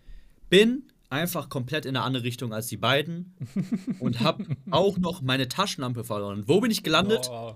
[0.50, 0.84] bin
[1.14, 3.36] einfach komplett in eine andere Richtung als die beiden
[3.99, 6.43] und habe auch noch meine Taschenlampe verloren.
[6.47, 7.30] Wo bin ich gelandet?
[7.32, 7.55] Oh.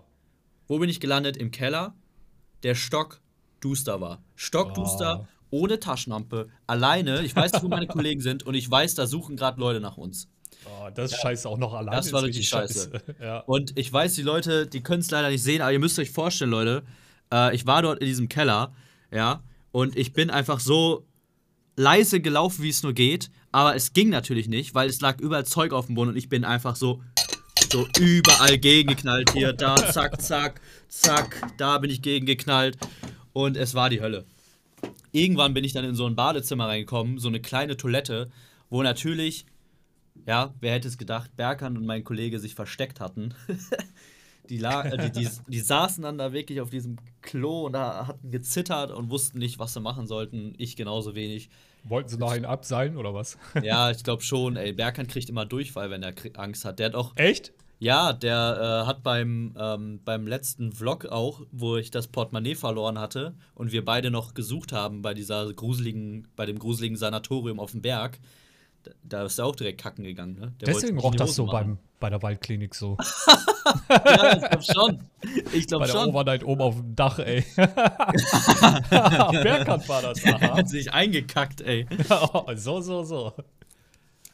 [0.67, 1.35] Wo bin ich gelandet?
[1.37, 1.95] Im Keller.
[2.63, 3.19] Der Stock
[3.59, 4.23] duster war.
[4.35, 5.61] Stockduster, oh.
[5.61, 7.23] ohne Taschenlampe, alleine.
[7.23, 9.97] Ich weiß nicht, wo meine Kollegen sind und ich weiß, da suchen gerade Leute nach
[9.97, 10.29] uns.
[10.65, 11.21] Oh, das ist ja.
[11.23, 11.97] scheiße auch noch alleine.
[11.97, 12.91] Das war richtig scheiße.
[12.91, 13.15] scheiße.
[13.21, 13.39] ja.
[13.39, 16.11] Und ich weiß, die Leute, die können es leider nicht sehen, aber ihr müsst euch
[16.11, 16.83] vorstellen, Leute,
[17.33, 18.73] äh, ich war dort in diesem Keller,
[19.11, 21.05] ja, und ich bin einfach so
[21.77, 25.43] leise gelaufen, wie es nur geht, aber es ging natürlich nicht, weil es lag überall
[25.43, 27.01] Zeug auf dem Boden und ich bin einfach so
[27.71, 32.77] so überall gegengeknallt hier, da, zack, zack, zack, da bin ich gegengeknallt
[33.33, 34.25] und es war die Hölle.
[35.11, 38.29] Irgendwann bin ich dann in so ein Badezimmer reingekommen, so eine kleine Toilette,
[38.69, 39.47] wo natürlich,
[40.27, 43.33] ja, wer hätte es gedacht, Berkan und mein Kollege sich versteckt hatten.
[44.51, 48.29] die, äh, die, die, die, saßen dann da wirklich auf diesem Klo und da hatten
[48.29, 50.53] gezittert und wussten nicht, was sie machen sollten.
[50.59, 51.49] Ich genauso wenig.
[51.83, 53.37] Wollten sie noch einen abseilen oder was?
[53.63, 54.55] Ja, ich glaube schon.
[54.55, 56.79] Ey, Berkan kriegt immer Durchfall, wenn er Angst hat.
[56.79, 57.15] Der hat auch.
[57.15, 57.53] Echt?
[57.79, 62.99] Ja, der äh, hat beim, ähm, beim letzten Vlog auch, wo ich das Portemonnaie verloren
[62.99, 67.71] hatte und wir beide noch gesucht haben bei dieser gruseligen, bei dem gruseligen Sanatorium auf
[67.71, 68.19] dem Berg,
[69.03, 70.53] da ist er auch direkt kacken gegangen, ne?
[70.59, 72.97] Der Deswegen roch das so beim, bei der Waldklinik so.
[73.89, 74.99] ja, ich glaub schon.
[75.53, 76.05] Ich glaub bei schon.
[76.05, 77.43] der Overnight oben auf dem Dach, ey.
[78.89, 80.23] Bergkant war das.
[80.25, 80.57] Aha.
[80.57, 81.85] Hat sich eingekackt, ey.
[82.55, 83.33] so, so, so.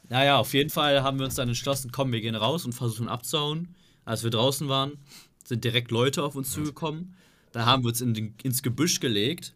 [0.09, 3.07] Naja, auf jeden Fall haben wir uns dann entschlossen, komm, wir gehen raus und versuchen
[3.07, 3.75] abzuhauen.
[4.05, 4.97] Als wir draußen waren,
[5.45, 7.15] sind direkt Leute auf uns zugekommen.
[7.51, 9.55] Da haben wir uns in den, ins Gebüsch gelegt.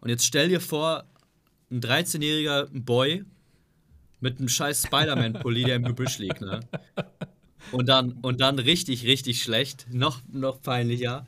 [0.00, 1.04] Und jetzt stell dir vor,
[1.70, 3.24] ein 13-jähriger Boy
[4.22, 6.60] mit einem scheiß Spider-Man-Pulli, der im Gebüsch liegt, ne?
[7.72, 11.26] Und dann, und dann richtig, richtig schlecht, noch, noch peinlicher.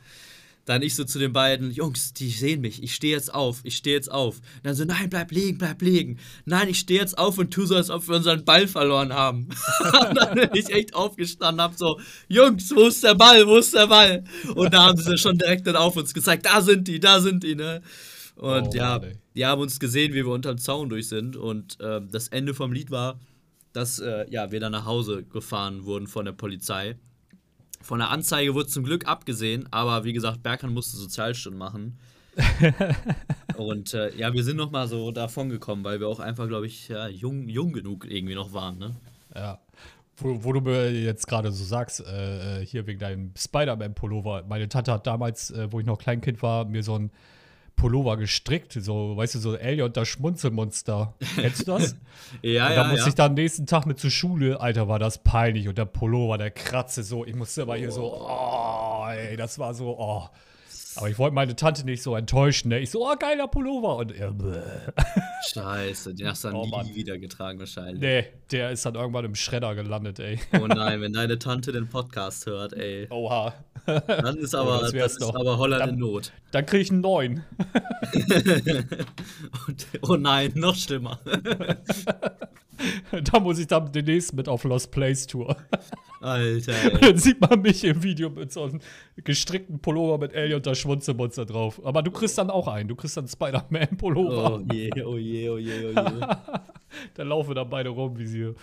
[0.64, 3.76] Dann ich so zu den beiden, Jungs, die sehen mich, ich stehe jetzt auf, ich
[3.76, 4.36] stehe jetzt auf.
[4.36, 6.18] Und dann so, nein, bleib liegen, bleib liegen.
[6.46, 9.48] Nein, ich stehe jetzt auf und tu so, als ob wir unseren Ball verloren haben.
[10.08, 13.74] und dann bin ich echt aufgestanden, hab so, Jungs, wo ist der Ball, wo ist
[13.74, 14.24] der Ball?
[14.54, 17.42] Und da haben sie schon direkt dann auf uns gezeigt, da sind die, da sind
[17.42, 17.82] die, ne?
[18.36, 21.36] Und oh, ja, Mann, die haben uns gesehen, wie wir unter dem Zaun durch sind.
[21.36, 23.18] Und äh, das Ende vom Lied war,
[23.72, 26.96] dass äh, ja, wir dann nach Hause gefahren wurden von der Polizei.
[27.80, 31.98] Von der Anzeige wurde zum Glück abgesehen, aber wie gesagt, Berkan musste Sozialstunden machen.
[33.56, 36.66] und äh, ja, wir sind noch mal so davon gekommen, weil wir auch einfach, glaube
[36.66, 38.96] ich, ja, jung, jung genug irgendwie noch waren, ne?
[39.34, 39.60] Ja.
[40.16, 44.44] Wo, wo du mir jetzt gerade so sagst, äh, äh, hier wegen deinem Spider-Man-Pullover.
[44.48, 47.10] Meine Tante hat damals, äh, wo ich noch Kleinkind war, mir so ein
[47.76, 51.14] Pullover gestrickt, so, weißt du, so Elliot, das Schmunzelmonster.
[51.36, 51.96] Kennst du das?
[52.42, 52.74] ja, und ja.
[52.74, 53.08] Da musste ja.
[53.08, 55.68] ich dann am nächsten Tag mit zur Schule, Alter, war das peinlich.
[55.68, 57.24] Und der Pullover, der kratze so.
[57.24, 57.76] Ich musste aber oh.
[57.76, 60.28] hier so, oh, ey, das war so, oh.
[60.96, 62.68] Aber ich wollte meine Tante nicht so enttäuschen.
[62.68, 62.78] Ne?
[62.78, 63.96] Ich so, oh, geiler Pullover.
[63.96, 64.32] Und er,
[65.52, 66.94] Scheiße, den hast du dann oh, nie Mann.
[66.94, 68.00] wieder getragen wahrscheinlich.
[68.00, 70.38] Nee, der ist dann irgendwann im Schredder gelandet, ey.
[70.52, 73.08] Oh nein, wenn deine Tante den Podcast hört, ey.
[73.10, 73.54] Oha.
[73.86, 76.32] Dann ist aber, das, das ist aber Holland dann, in Not.
[76.50, 77.44] Dann krieg ich einen neuen.
[80.08, 81.18] oh nein, noch schlimmer.
[83.24, 85.56] da muss ich dann demnächst mit auf Lost Place Tour.
[86.20, 86.72] Alter.
[86.72, 87.00] Ey.
[87.00, 88.80] Dann sieht man mich im Video mit so einem
[89.22, 91.80] gestrickten Pullover mit Ellie und der Schwunzelmonster drauf.
[91.84, 92.88] Aber du kriegst dann auch einen.
[92.88, 94.54] Du kriegst dann Spider-Man-Pullover.
[94.54, 96.26] Oh je, oh je, oh je, oh je.
[97.14, 98.54] da laufen dann beide rum wie sie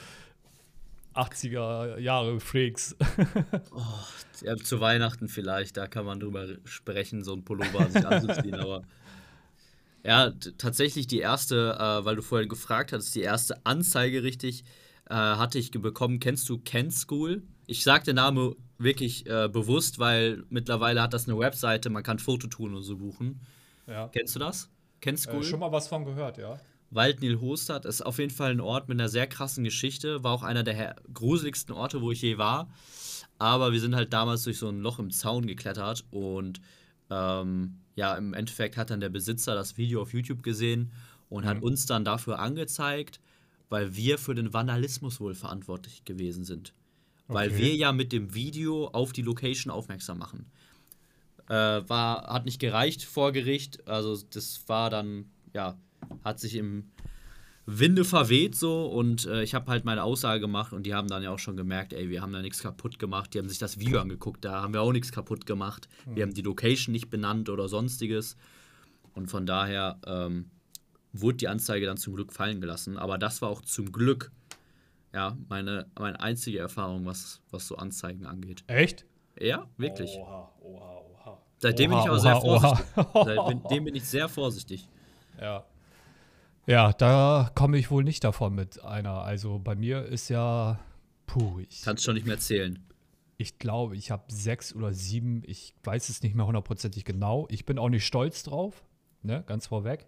[1.16, 2.96] 80er Jahre Freaks.
[3.72, 3.82] oh,
[4.42, 8.84] ja, zu Weihnachten vielleicht, da kann man drüber sprechen, so ein Pullover sich anzuziehen, aber.
[10.04, 14.64] Ja, tatsächlich die erste, äh, weil du vorhin gefragt hattest, die erste Anzeige richtig
[15.10, 16.20] äh, hatte ich bekommen.
[16.20, 17.44] Kennst du Ken School?
[17.68, 22.18] Ich sage den Namen wirklich äh, bewusst, weil mittlerweile hat das eine Webseite, man kann
[22.18, 23.42] Fototouren und so buchen.
[23.86, 24.08] Ja.
[24.08, 24.70] Kennst du das?
[25.02, 25.42] Ken School?
[25.42, 26.60] Äh, schon mal was von gehört, ja.
[26.92, 30.24] Waldnil Hostad ist auf jeden Fall ein Ort mit einer sehr krassen Geschichte.
[30.24, 32.70] War auch einer der gruseligsten Orte, wo ich je war.
[33.40, 36.62] Aber wir sind halt damals durch so ein Loch im Zaun geklettert und
[37.10, 40.92] ähm, ja, im Endeffekt hat dann der Besitzer das Video auf YouTube gesehen
[41.30, 41.50] und mhm.
[41.50, 43.20] hat uns dann dafür angezeigt,
[43.70, 46.74] weil wir für den Vandalismus wohl verantwortlich gewesen sind.
[47.28, 47.34] Okay.
[47.34, 50.52] Weil wir ja mit dem Video auf die Location aufmerksam machen.
[51.48, 51.54] Äh,
[51.88, 55.78] war, hat nicht gereicht vor Gericht, also das war dann, ja,
[56.24, 56.92] hat sich im
[57.66, 61.24] Winde verweht so und äh, ich habe halt meine Aussage gemacht und die haben dann
[61.24, 63.34] ja auch schon gemerkt, ey, wir haben da nichts kaputt gemacht.
[63.34, 65.88] Die haben sich das Video angeguckt, da haben wir auch nichts kaputt gemacht.
[66.06, 66.16] Mhm.
[66.16, 68.36] Wir haben die Location nicht benannt oder sonstiges.
[69.14, 70.50] Und von daher ähm,
[71.14, 72.98] wurde die Anzeige dann zum Glück fallen gelassen.
[72.98, 74.32] Aber das war auch zum Glück
[75.14, 78.64] ja, meine, meine einzige Erfahrung, was, was so Anzeigen angeht.
[78.68, 79.06] Echt?
[79.40, 80.12] Ja, wirklich.
[80.18, 81.42] Oha, oha, oha.
[81.58, 83.06] Seitdem Oha, bin ich auch oha, sehr vorsichtig.
[83.14, 83.26] oha.
[83.26, 84.88] Seitdem bin ich sehr vorsichtig.
[85.40, 85.66] Ja.
[86.68, 89.22] Ja, da komme ich wohl nicht davon mit einer.
[89.24, 90.80] Also bei mir ist ja,
[91.26, 92.80] puh, ich, Kannst schon nicht mehr zählen.
[93.38, 97.48] ich glaube, ich habe sechs oder sieben, ich weiß es nicht mehr hundertprozentig genau.
[97.50, 98.84] Ich bin auch nicht stolz drauf,
[99.24, 100.08] ne, ganz vorweg.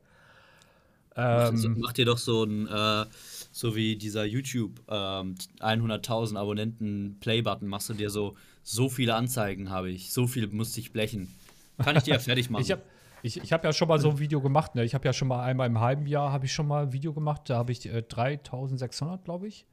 [1.15, 3.05] Ähm, mach dir doch so ein, äh,
[3.51, 9.69] so wie dieser YouTube ähm, 100.000 Abonnenten Play-Button, machst du dir so, so viele Anzeigen
[9.69, 11.33] habe ich, so viel musste ich blechen.
[11.77, 12.63] Kann ich dir ja fertig machen.
[12.63, 12.81] ich habe
[13.23, 14.83] ich, ich hab ja schon mal so ein Video gemacht, ne?
[14.83, 17.13] Ich habe ja schon mal einmal im halben Jahr habe ich schon mal ein Video
[17.13, 19.65] gemacht, da habe ich äh, 3600, glaube ich,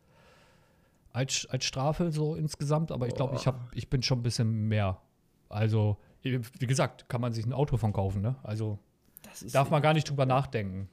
[1.13, 4.69] als, als Strafe so insgesamt, aber ich glaube, ich, hab- ich bin schon ein bisschen
[4.69, 5.01] mehr.
[5.49, 8.37] Also, wie gesagt, kann man sich ein Auto von kaufen, ne?
[8.45, 8.79] Also,
[9.23, 10.89] das ist darf man gar nicht drüber nachdenken.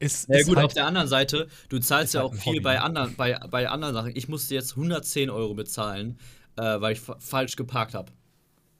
[0.00, 2.38] Ist, ja ist gut, halt, auf der anderen Seite, du zahlst ja halt auch ein
[2.38, 2.82] viel Hobby, bei ne?
[2.82, 4.12] anderen, bei, bei anderen Sachen.
[4.14, 6.18] Ich musste jetzt 110 Euro bezahlen,
[6.56, 8.12] äh, weil ich fa falsch geparkt habe.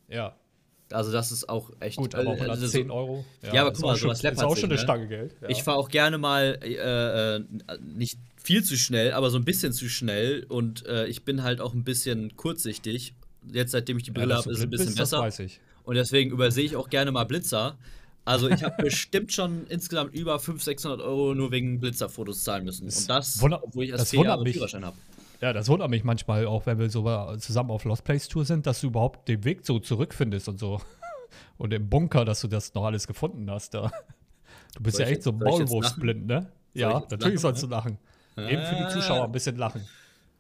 [0.09, 0.35] ja,
[0.91, 1.97] Also das ist auch echt.
[1.99, 3.24] gut, aber äh, also 110 so- Euro.
[3.53, 4.80] Ja, aber ist guck mal, sowas ist läppert auch schon eine ne?
[4.80, 5.34] Stange Geld.
[5.43, 5.49] Ja.
[5.51, 7.45] Ich fahre auch gerne mal äh, äh,
[7.82, 11.61] nicht viel zu schnell, aber so ein bisschen zu schnell und äh, ich bin halt
[11.61, 13.12] auch ein bisschen kurzsichtig.
[13.53, 15.22] Jetzt, seitdem ich die Ja, Brille dass habe, ist es ein bisschen bist, das besser.
[15.22, 15.61] weiß ich.
[15.84, 17.76] Und deswegen übersehe ich auch gerne mal Blitzer.
[18.24, 22.86] Also ich habe bestimmt schon insgesamt über 500, 600 Euro nur wegen Blitzerfotos zahlen müssen.
[22.86, 24.47] Das Und das, wunder- obwohl ich das erst vier Jahre.
[24.47, 24.97] Führerschein habe.
[25.41, 28.66] Ja, das wundert mich manchmal auch, wenn wir so zusammen auf Lost Place Tour sind,
[28.66, 30.80] dass du überhaupt den Weg so zurückfindest und so.
[31.59, 33.91] Und im Bunker, dass du das noch alles gefunden hast da.
[34.74, 36.41] Du bist Soll ja echt so Maulwurfsblind, ne?
[36.43, 36.51] Soll
[36.82, 37.99] Ja, natürlich sollst du lachen.
[38.36, 39.86] Eben für die Zuschauer ein bisschen lachen.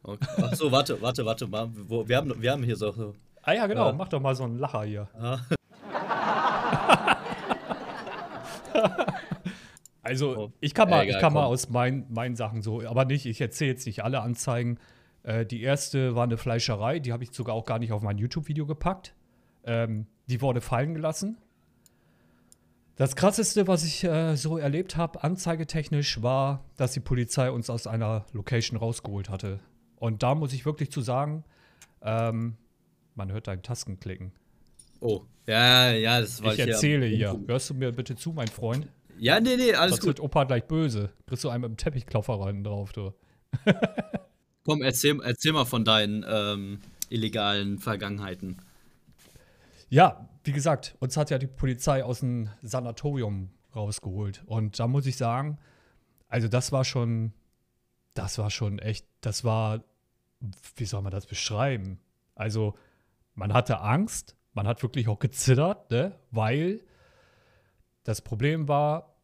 [0.02, 0.26] Okay.
[0.42, 1.68] Ach so, warte, warte, warte mal.
[2.06, 2.92] Wir, haben, wir haben hier so.
[2.92, 3.92] so Ah ja, genau, Ja.
[3.92, 5.08] mach doch mal so einen Lacher hier.
[5.20, 5.38] Ah.
[10.08, 10.52] Also, Oh.
[10.60, 13.40] ich kann mal, Egal, ich kann mal aus meinen, meinen Sachen so, aber nicht, ich
[13.40, 14.78] erzähle jetzt nicht alle Anzeigen.
[15.22, 18.18] Äh, die erste war eine Fleischerei, die habe ich sogar auch gar nicht auf mein
[18.18, 19.14] YouTube-Video gepackt.
[19.64, 21.38] Ähm, die wurde fallen gelassen.
[22.96, 27.86] Das krasseste, was ich äh, so erlebt habe, anzeigetechnisch, war, dass die Polizei uns aus
[27.86, 29.60] einer Location rausgeholt hatte.
[29.96, 31.44] Und da muss ich wirklich zu sagen,
[32.02, 32.56] ähm,
[33.14, 34.32] man hört deinen Tasten klicken.
[35.00, 37.38] Oh, ja, ja, das war Ich erzähle hier.
[37.46, 38.88] Hörst du mir bitte zu, mein Freund?
[39.18, 40.06] Ja, nee, nee, alles Das gut.
[40.08, 41.10] wird Opa gleich böse.
[41.26, 43.12] Kriegst du einen mit dem Teppichklopfer rein drauf, du.
[44.64, 48.58] Komm, erzähl, erzähl mal von deinen ähm, illegalen Vergangenheiten.
[49.88, 54.42] Ja, wie gesagt, uns hat ja die Polizei aus dem Sanatorium rausgeholt.
[54.46, 55.58] Und da muss ich sagen,
[56.28, 57.32] also das war schon,
[58.14, 59.84] das war schon echt, das war,
[60.76, 61.98] wie soll man das beschreiben?
[62.34, 62.74] Also,
[63.34, 66.14] man hatte Angst, man hat wirklich auch gezittert, ne?
[66.30, 66.80] weil
[68.08, 69.14] das Problem war,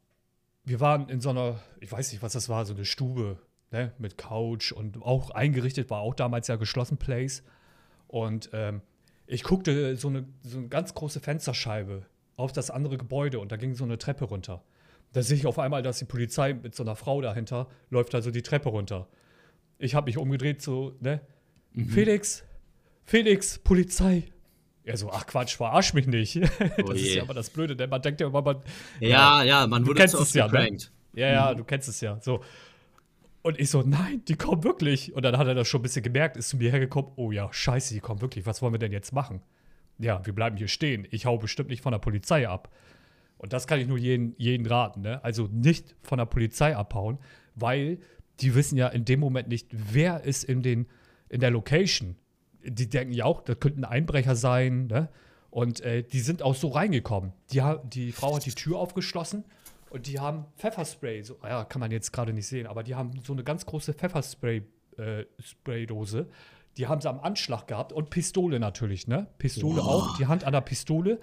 [0.65, 3.39] wir waren in so einer, ich weiß nicht, was das war, so eine Stube,
[3.71, 3.95] ne?
[3.97, 7.43] mit Couch und auch eingerichtet, war auch damals ja geschlossen Place.
[8.09, 8.83] Und ähm,
[9.27, 12.05] ich guckte so eine, so eine ganz große Fensterscheibe
[12.37, 14.63] auf das andere Gebäude und da ging so eine Treppe runter.
[15.15, 18.31] Da sehe ich auf einmal, dass die Polizei mit so einer Frau dahinter läuft also
[18.31, 19.09] die Treppe runter.
[19.79, 21.23] Ich habe mich umgedreht, so, ne?
[21.89, 22.45] Felix,
[23.05, 24.25] Felix, Polizei.
[24.85, 26.37] Er so, ach Quatsch, verarsch mich nicht.
[26.43, 26.51] das
[26.85, 27.17] Oh ist je.
[27.17, 28.63] ja immer das Blöde, denn man denkt ja immer, man,
[29.01, 30.77] Ja, ja, man Du wurde kennst zu es oft ja, ne?
[31.15, 32.19] ja, ja, du kennst es ja.
[32.21, 32.43] So.
[33.43, 35.15] Und ich so, nein, die kommen wirklich.
[35.15, 37.51] Und dann hat er das schon ein bisschen gemerkt, ist zu mir hergekommen, oh ja,
[37.53, 38.47] scheiße, die kommen wirklich.
[38.47, 39.43] Was wollen wir denn jetzt machen?
[39.99, 41.07] Ja, wir bleiben hier stehen.
[41.11, 42.71] Ich hau bestimmt nicht von der Polizei ab.
[43.39, 45.23] Und das kann ich nur jeden, jeden raten, ne?
[45.23, 47.19] Also nicht von der Polizei abhauen,
[47.55, 47.99] weil
[48.41, 50.87] die wissen ja in dem Moment nicht, wer ist in, den,
[51.29, 52.17] in der Location.
[52.65, 55.11] Die denken ja auch, das könnten Einbrecher sein, ne?
[55.51, 57.33] Und äh, die sind auch so reingekommen.
[57.53, 59.45] Die, die Frau hat die Tür aufgeschlossen
[59.91, 63.13] und die haben Pfefferspray, so, ja, kann man jetzt gerade nicht sehen, aber die haben
[63.25, 66.27] so eine ganz große Pfefferspray-Spraydose.
[66.77, 69.29] die haben sie am Anschlag gehabt und Pistole natürlich, ne?
[69.39, 71.21] Pistole auch, die Hand an der Pistole.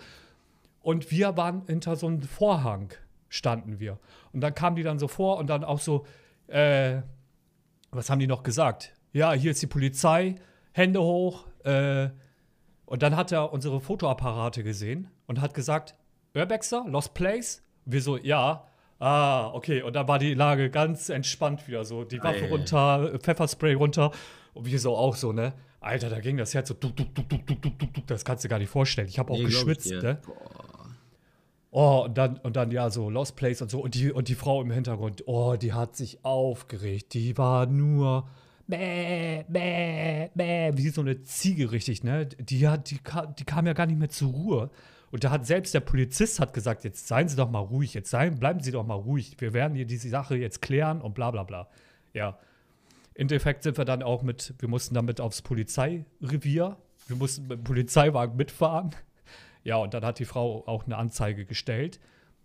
[0.82, 2.94] Und wir waren hinter so einem Vorhang,
[3.30, 4.00] standen wir.
[4.32, 6.06] Und dann kamen die dann so vor und dann auch so,
[6.48, 7.02] äh,
[7.92, 8.94] was haben die noch gesagt?
[9.14, 10.36] Ja, hier ist die Polizei,
[10.72, 11.46] Hände hoch.
[11.64, 12.10] Äh,
[12.86, 15.96] und dann hat er unsere Fotoapparate gesehen und hat gesagt,
[16.36, 17.64] Urbexer, Lost Place?
[17.86, 18.66] Und wir so, ja.
[19.00, 19.82] Ah, okay.
[19.82, 22.04] Und dann war die Lage ganz entspannt wieder so.
[22.04, 22.50] Die Waffe Alter.
[22.50, 24.12] runter, Pfefferspray runter.
[24.54, 25.54] Und wir so auch so, ne?
[25.80, 28.44] Alter, da ging das Herz so, du, du, du, du, du, du, du, das kannst
[28.44, 29.08] du gar nicht vorstellen.
[29.08, 30.20] Ich habe auch nee, geschwitzt, ne?
[30.26, 30.72] Boah.
[31.74, 33.80] Oh, und dann, und dann, ja, so Lost Place und so.
[33.80, 37.14] Und die, und die Frau im Hintergrund, oh, die hat sich aufgeregt.
[37.14, 38.28] Die war nur
[38.72, 42.26] bäh, bäh, bäh, wie so eine Ziege richtig, ne?
[42.26, 43.00] Die, hat, die,
[43.38, 44.72] die kam ja gar nicht mehr zur Ruhe.
[45.12, 48.10] Und da hat selbst der Polizist hat gesagt, jetzt seien Sie doch mal ruhig, jetzt
[48.10, 49.36] seien, bleiben Sie doch mal ruhig.
[49.40, 51.68] Wir werden hier diese Sache jetzt klären und bla bla bla.
[52.14, 52.40] Ja.
[53.14, 57.60] Im Endeffekt sind wir dann auch mit, wir mussten damit aufs Polizeirevier, wir mussten mit
[57.60, 58.92] dem Polizeiwagen mitfahren.
[59.64, 62.00] Ja, und dann hat die Frau auch eine Anzeige gestellt.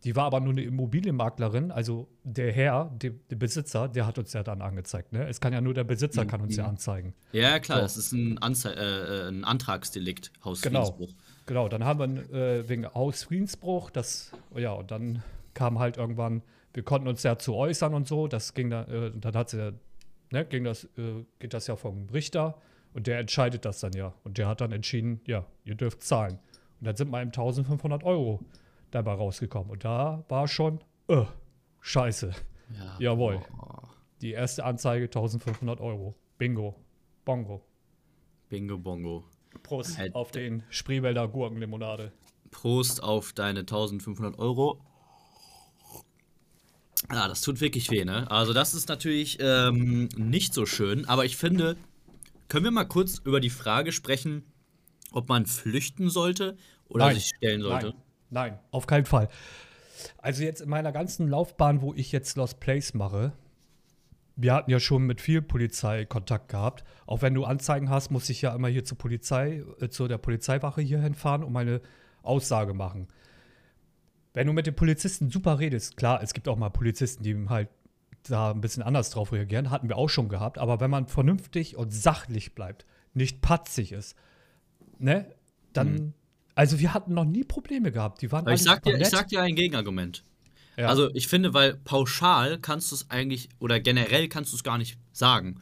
[0.05, 4.32] Die war aber nur eine Immobilienmaklerin, also der Herr, der, der Besitzer, der hat uns
[4.34, 5.12] ja dann angezeigt.
[5.12, 5.26] Ne?
[5.26, 6.28] Es kann ja nur der Besitzer Mhm.
[6.28, 7.14] kann uns ja anzeigen.
[7.32, 7.82] Ja, klar, So.
[7.84, 10.44] das ist ein, Anze äh, ein Antragsdelikt, Genau.
[10.47, 11.11] Hausfriedensbruch.
[11.47, 15.22] Genau, dann haben wir äh, wegen Hausfriedensbruch, das, ja, und dann
[15.55, 16.42] kam halt irgendwann,
[16.74, 19.51] wir konnten uns ja zu äußern und so, das ging dann, äh, und dann hat
[19.51, 19.72] sie,
[20.30, 22.59] ne, ging das, äh, geht das ja vom Richter
[22.94, 24.12] und der entscheidet das dann ja.
[24.24, 26.38] Und der hat dann entschieden, ja, ihr dürft zahlen.
[26.80, 28.40] Und dann sind mal eben 1500 Euro
[28.91, 29.70] dabei rausgekommen.
[29.70, 31.24] Und da war schon, äh,
[31.80, 32.32] scheiße.
[32.74, 32.97] Ja.
[32.99, 33.41] Jawohl.
[33.57, 33.89] Boah.
[34.22, 36.14] Die erste Anzeige 1500 Euro.
[36.39, 36.74] Bingo.
[37.24, 37.62] Bongo.
[38.49, 39.24] Bingo Bongo.
[39.62, 40.16] Prost Alter.
[40.16, 42.12] auf den Spreewälder Gurkenlimonade.
[42.51, 44.80] Prost auf deine 1500 Euro.
[47.12, 48.30] Ja, das tut wirklich weh, ne?
[48.30, 51.76] Also, das ist natürlich ähm, nicht so schön, aber ich finde,
[52.49, 54.45] können wir mal kurz über die Frage sprechen,
[55.12, 56.57] ob man flüchten sollte
[56.89, 57.14] oder Nein.
[57.16, 57.89] sich stellen sollte?
[57.91, 59.29] Nein, nein, auf keinen Fall.
[60.18, 63.33] Also jetzt in meiner ganzen Laufbahn, wo ich jetzt Lost Place mache,
[64.37, 66.85] wir hatten ja schon mit viel Polizei Kontakt gehabt.
[67.07, 70.18] Auch wenn du Anzeigen hast, muss ich ja immer hier zur Polizei, äh, zu der
[70.18, 71.81] Polizeiwache hier hinfahren und meine
[72.22, 73.09] Aussage machen.
[74.35, 77.70] Wenn du mit den Polizisten super redest, klar, es gibt auch mal Polizisten, die halt
[78.24, 81.77] da ein bisschen anders drauf reagieren, hatten wir auch schon gehabt, aber wenn man vernünftig
[81.77, 84.16] und sachlich bleibt, nicht patzig ist,
[84.99, 85.33] ne,
[85.72, 86.12] dann,
[86.57, 88.22] also wir hatten noch nie Probleme gehabt.
[88.22, 88.44] Die waren.
[88.44, 90.24] Aber ich sag, dir, ich sag dir ein Gegenargument.
[90.76, 90.88] Ja.
[90.88, 94.78] Also ich finde, weil pauschal kannst du es eigentlich, oder generell kannst du es gar
[94.78, 95.61] nicht sagen.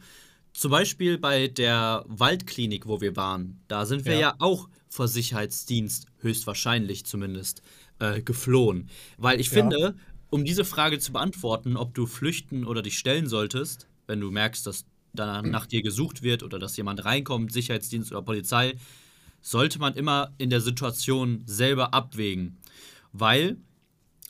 [0.53, 4.35] Zum Beispiel bei der Waldklinik, wo wir waren, da sind wir ja, Ja.
[4.39, 7.61] auch vor Sicherheitsdienst, höchstwahrscheinlich zumindest,
[7.99, 8.89] äh, geflohen.
[9.17, 9.53] Weil ich Ja.
[9.53, 9.95] finde,
[10.29, 14.65] um diese Frage zu beantworten, ob du flüchten oder dich stellen solltest, wenn du merkst,
[14.65, 18.75] dass danach nach dir gesucht wird oder dass jemand reinkommt, Sicherheitsdienst oder Polizei,
[19.45, 22.57] sollte man immer in der Situation selber abwägen.
[23.13, 23.57] Weil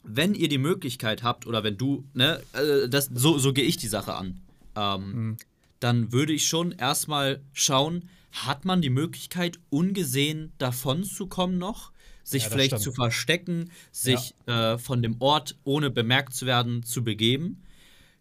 [0.03, 3.77] wenn ihr die Möglichkeit habt oder wenn du, ne, äh, das, so, so gehe ich
[3.77, 4.41] die Sache an,
[4.75, 5.37] ähm, Mhm.
[5.79, 11.91] dann würde ich schon erstmal schauen, hat man die Möglichkeit, ungesehen davon zu kommen noch,
[12.25, 12.83] sich Ja, vielleicht stimmt.
[12.83, 17.63] zu verstecken, sich äh, von dem Ort, ohne bemerkt zu werden, zu begeben.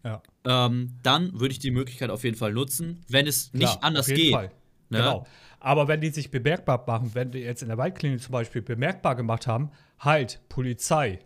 [0.03, 0.23] ja.
[0.45, 4.05] Ähm, dann würde ich die Möglichkeit auf jeden Fall nutzen, wenn es Klar, nicht anders
[4.05, 4.31] auf jeden geht.
[4.33, 4.51] Fall.
[4.89, 4.97] ne?
[4.99, 5.27] Genau.
[5.65, 9.15] Aber wenn die sich bemerkbar machen, wenn die jetzt in der Waldklinik zum Beispiel bemerkbar
[9.15, 11.17] gemacht haben, halt, Polizei,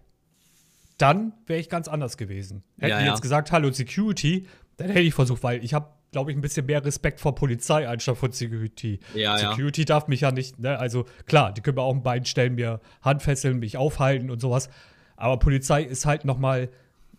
[0.97, 2.63] dann wäre ich ganz anders gewesen.
[2.77, 3.11] Hätten Ja, die ja.
[3.11, 6.67] jetzt gesagt, hallo Security, dann hätte ich versucht, weil ich habe, glaube ich, ein bisschen
[6.67, 9.01] mehr Respekt vor Polizei anstatt vor Security.
[9.13, 9.49] Ja, ja.
[9.49, 10.79] Security darf mich ja nicht, ne?
[10.79, 14.69] Also klar, die können mir auch ein Bein stellen, mir Handfesseln, mich aufhalten und sowas.
[15.17, 16.69] Aber Polizei ist halt noch mal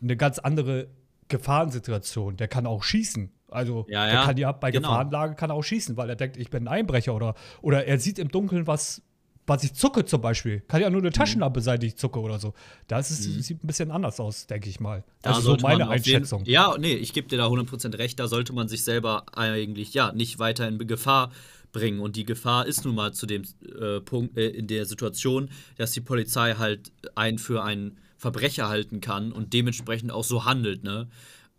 [0.01, 0.89] eine ganz andere
[1.29, 2.39] Gefahrensituation.
[2.39, 3.31] Der kann auch schießen.
[3.51, 4.89] Also Ja, ja, kann ja bei genau.
[4.89, 7.99] Gefahrenlage kann er auch schießen, weil er denkt, ich bin ein Einbrecher oder, oder er
[7.99, 9.03] sieht im Dunkeln was,
[9.47, 10.61] was ich zucke zum Beispiel.
[10.69, 11.07] Kann ja nur Mhm.
[11.07, 12.55] eine Taschenlampe sein, die ich zucke oder so.
[12.87, 15.03] Das ist, sieht ein bisschen anders aus, denke ich mal.
[15.23, 16.45] Da Das ist so meine Einschätzung.
[16.45, 18.21] Ja, nee, ich gebe dir da 100% recht.
[18.21, 21.33] Da sollte man sich selber eigentlich ja nicht weiter in Gefahr
[21.73, 22.01] bringen.
[22.01, 23.43] Und die Gefahr ist nun mal zu dem
[23.81, 29.01] äh, Punkt, äh, in der Situation, dass die Polizei halt einen für einen Verbrecher halten
[29.01, 31.09] kann und dementsprechend auch so handelt, ne?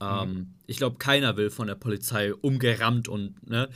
[0.01, 3.69] Ähm, Ich glaube, keiner will von der Polizei umgerammt und, ne?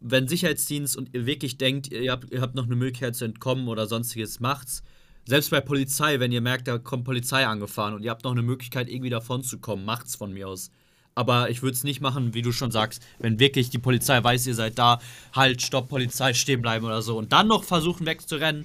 [0.00, 3.68] Wenn Sicherheitsdienst und ihr wirklich denkt, ihr habt, ihr habt noch eine Möglichkeit zu entkommen
[3.68, 4.82] oder sonstiges, macht's.
[5.26, 8.42] Selbst bei Polizei, wenn ihr merkt, da kommt Polizei angefahren und ihr habt noch eine
[8.42, 10.72] Möglichkeit, irgendwie davon zu kommen, macht's von mir aus.
[11.14, 14.46] Aber ich würde es nicht machen, wie du schon sagst, wenn wirklich die Polizei weiß,
[14.46, 14.98] ihr seid da,
[15.34, 17.18] halt, stopp, Polizei, stehen bleiben oder so.
[17.18, 18.64] Und dann noch versuchen wegzurennen.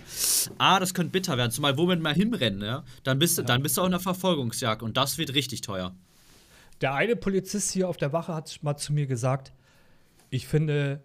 [0.58, 1.52] Ah, das könnte bitter werden.
[1.52, 2.84] Zumal, womit mal hinrennen, ja?
[3.04, 5.94] Dann bist, du dann bist du auch in der Verfolgungsjagd und das wird richtig teuer.
[6.82, 9.54] Der eine Polizist hier auf der Wache hat mal zu mir gesagt,
[10.30, 11.04] ich finde,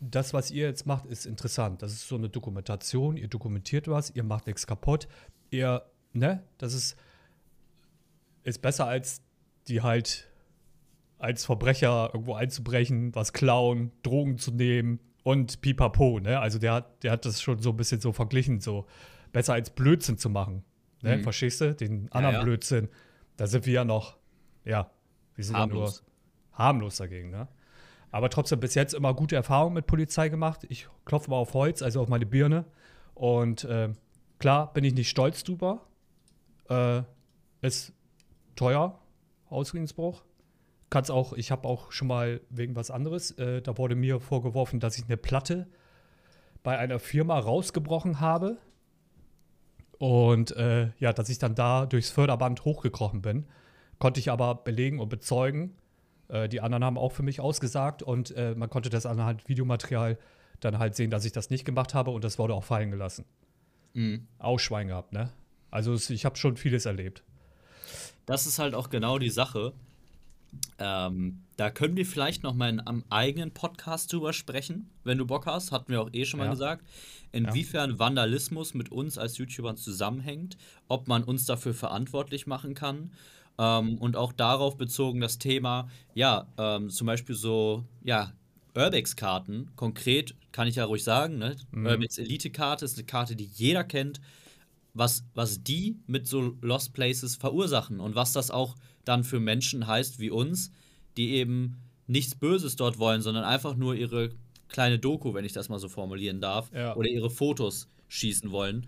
[0.00, 1.82] das, was ihr jetzt macht, ist interessant.
[1.82, 3.16] Das ist so eine Dokumentation.
[3.16, 5.08] Ihr dokumentiert was, ihr macht nichts kaputt.
[5.50, 6.96] Ihr, ne, das ist,
[8.44, 9.22] ist besser als
[9.66, 10.28] die halt
[11.18, 16.38] als Verbrecher irgendwo einzubrechen, was klauen, Drogen zu nehmen und pipapo, ne?
[16.38, 18.86] Also der hat, der hat das schon so ein bisschen so verglichen, so
[19.32, 20.64] besser als Blödsinn zu machen.
[21.02, 21.18] Ne?
[21.18, 21.22] Mhm.
[21.24, 21.74] Verstehst du?
[21.74, 22.42] Den anderen ja.
[22.42, 22.88] Blödsinn.
[23.36, 24.16] Da sind wir ja noch,
[24.64, 24.90] ja,
[25.38, 25.98] wir sind Harmlos.
[25.98, 27.46] ja nur harmlos dagegen, ne?
[28.10, 30.66] Aber trotzdem bis jetzt immer gute Erfahrungen mit Polizei gemacht.
[30.68, 32.64] Ich klopfe mal auf Holz, also auf meine Birne.
[33.14, 33.90] Und äh,
[34.38, 35.86] klar bin ich nicht stolz drüber.
[36.68, 37.02] Äh,
[37.60, 37.92] ist
[38.56, 38.98] teuer,
[39.50, 40.24] Hausfriedensbruch.
[40.90, 44.80] Kann's auch, ich habe auch schon mal wegen was anderes, äh, da wurde mir vorgeworfen,
[44.80, 45.68] dass ich eine Platte
[46.62, 48.56] bei einer Firma rausgebrochen habe.
[49.98, 53.46] Und äh, ja, dass ich dann da durchs Förderband hochgekrochen bin,
[53.98, 55.76] konnte ich aber belegen und bezeugen.
[56.28, 60.18] Äh, die anderen haben auch für mich ausgesagt und äh, man konnte das anhand Videomaterial
[60.60, 63.24] dann halt sehen, dass ich das nicht gemacht habe und das wurde auch fallen gelassen.
[63.94, 64.26] Mhm.
[64.38, 65.32] Auch Schwein gehabt, ne?
[65.70, 67.22] Also ich habe schon vieles erlebt.
[68.26, 69.72] Das ist halt auch genau die Sache.
[70.78, 75.26] Ähm, da können wir vielleicht noch mal in einem eigenen Podcast drüber sprechen, wenn du
[75.26, 75.72] Bock hast.
[75.72, 76.50] Hatten wir auch eh schon mal ja.
[76.52, 76.86] gesagt.
[77.32, 77.98] Inwiefern ja.
[77.98, 80.56] Vandalismus mit uns als YouTubern zusammenhängt,
[80.88, 83.12] ob man uns dafür verantwortlich machen kann.
[83.58, 88.32] Ähm, und auch darauf bezogen das Thema, ja, ähm, zum Beispiel so, ja,
[88.76, 89.70] Urbex-Karten.
[89.74, 91.56] Konkret kann ich ja ruhig sagen, ne?
[91.72, 91.86] Mhm.
[91.86, 94.20] Urbex Elite-Karte ist eine Karte, die jeder kennt.
[94.94, 99.86] Was, was die mit so Lost Places verursachen und was das auch dann für Menschen
[99.86, 100.72] heißt wie uns,
[101.16, 104.30] die eben nichts Böses dort wollen, sondern einfach nur ihre
[104.68, 106.96] kleine Doku, wenn ich das mal so formulieren darf, ja.
[106.96, 108.86] oder ihre Fotos schießen wollen.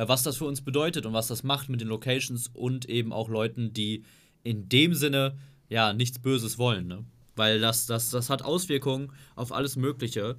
[0.00, 3.12] Äh, was das für uns bedeutet und was das macht mit den Locations und eben
[3.12, 4.04] auch Leuten, die
[4.42, 5.36] in dem Sinne
[5.68, 6.86] ja nichts Böses wollen.
[6.86, 7.04] Ne?
[7.36, 10.36] Weil das, das, das hat Auswirkungen auf alles Mögliche.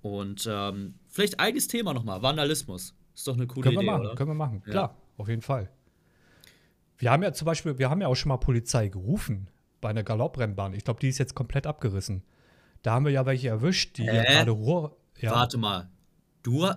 [0.00, 2.94] Und ähm, vielleicht eigenes Thema nochmal, Vandalismus.
[3.14, 3.86] Ist doch eine coole können Idee.
[3.86, 4.14] Wir machen, oder?
[4.14, 4.70] Können wir machen, ja.
[4.70, 5.68] klar, auf jeden Fall.
[6.96, 9.48] Wir haben ja zum Beispiel, wir haben ja auch schon mal Polizei gerufen
[9.80, 10.72] bei einer Galopprennbahn.
[10.74, 12.22] Ich glaube, die ist jetzt komplett abgerissen.
[12.82, 14.24] Da haben wir ja welche erwischt, die äh?
[14.24, 14.96] gerade Rohr.
[15.18, 15.32] Ja.
[15.32, 15.90] Warte mal.
[16.42, 16.70] Du,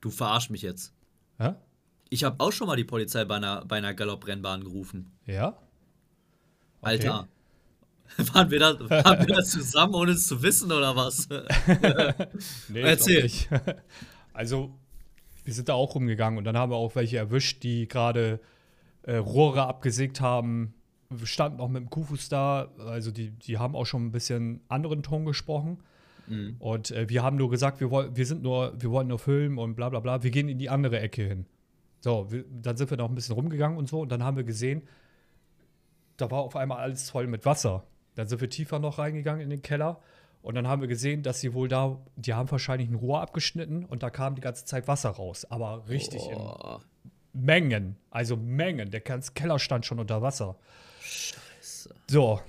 [0.00, 0.92] du verarsch mich jetzt.
[1.38, 1.60] Ja?
[2.08, 5.10] Ich habe auch schon mal die Polizei bei einer, bei einer Galopprennbahn gerufen.
[5.26, 5.48] Ja?
[5.48, 5.58] Okay.
[6.82, 7.28] Alter.
[8.32, 11.28] Waren wir, da, waren wir da zusammen, ohne es zu wissen, oder was?
[12.68, 13.30] nee, Erzähl.
[14.32, 14.70] Also,
[15.44, 18.38] wir sind da auch rumgegangen und dann haben wir auch welche erwischt, die gerade
[19.02, 20.74] äh, Rohre abgesägt haben.
[21.08, 24.60] Wir standen auch mit dem Kufus da, also die, die haben auch schon ein bisschen
[24.68, 25.78] anderen Ton gesprochen.
[26.28, 26.56] Mhm.
[26.58, 29.58] Und äh, wir haben nur gesagt, wir, woll, wir sind nur, wir wollen nur filmen
[29.58, 30.22] und bla bla bla.
[30.22, 31.46] Wir gehen in die andere Ecke hin.
[32.00, 34.44] So, wir, dann sind wir noch ein bisschen rumgegangen und so und dann haben wir
[34.44, 34.82] gesehen,
[36.16, 37.84] da war auf einmal alles voll mit Wasser.
[38.14, 40.00] Dann sind wir tiefer noch reingegangen in den Keller
[40.42, 43.84] und dann haben wir gesehen, dass sie wohl da, die haben wahrscheinlich ein Rohr abgeschnitten
[43.84, 45.44] und da kam die ganze Zeit Wasser raus.
[45.50, 46.78] Aber richtig oh.
[47.34, 47.96] in Mengen.
[48.10, 48.90] Also Mengen.
[48.90, 50.56] Der ganze Keller stand schon unter Wasser.
[51.00, 51.94] Scheiße.
[52.08, 52.40] So,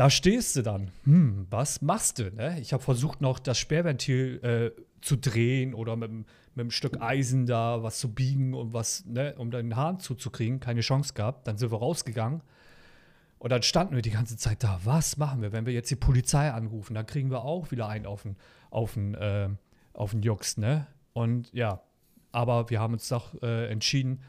[0.00, 0.90] da stehst du dann.
[1.04, 2.34] Hm, was machst du?
[2.34, 2.58] Ne?
[2.58, 7.44] Ich habe versucht, noch das Sperrventil äh, zu drehen oder mit, mit einem Stück Eisen
[7.44, 10.58] da was zu biegen und was, ne, um den Hahn zuzukriegen.
[10.58, 11.46] Keine Chance gehabt.
[11.46, 12.40] Dann sind wir rausgegangen
[13.38, 14.80] und dann standen wir die ganze Zeit da.
[14.84, 16.94] Was machen wir, wenn wir jetzt die Polizei anrufen?
[16.94, 18.36] Dann kriegen wir auch wieder einen auf den,
[18.70, 19.50] auf den, äh,
[19.92, 20.86] auf den Jux, ne?
[21.12, 21.82] Und ja,
[22.32, 24.22] aber wir haben uns doch äh, entschieden,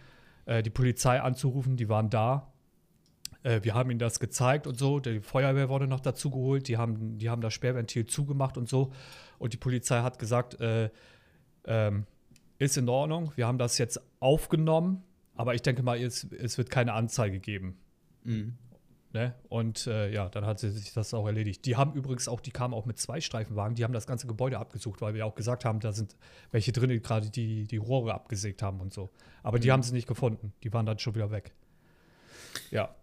[0.48, 1.78] äh, die Polizei anzurufen.
[1.78, 2.51] Die waren da.
[3.44, 5.00] Äh, wir haben ihnen das gezeigt und so.
[5.00, 6.68] Die Feuerwehr wurde noch dazu geholt.
[6.68, 8.92] Die haben, die haben das Sperrventil zugemacht und so.
[9.40, 10.90] Und die Polizei hat gesagt, äh,
[11.66, 12.06] ähm,
[12.60, 13.32] ist in Ordnung.
[13.36, 15.04] Wir haben das jetzt aufgenommen.
[15.36, 17.78] Aber ich denke mal, es, es wird keine Anzeige geben.
[18.24, 18.58] Mhm.
[19.14, 19.36] Ne?
[19.50, 21.66] Und äh, ja, dann hat sie sich das auch erledigt.
[21.66, 24.58] Die haben übrigens auch, die kamen auch mit zwei Streifenwagen, die haben das ganze Gebäude
[24.58, 26.16] abgesucht, weil wir auch gesagt haben, da sind
[26.52, 29.10] welche drin, die gerade die, die Rohre abgesägt haben und so.
[29.44, 29.62] Aber mhm.
[29.64, 30.54] die haben sie nicht gefunden.
[30.64, 31.54] Die waren dann schon wieder weg.
[32.70, 32.96] Ja.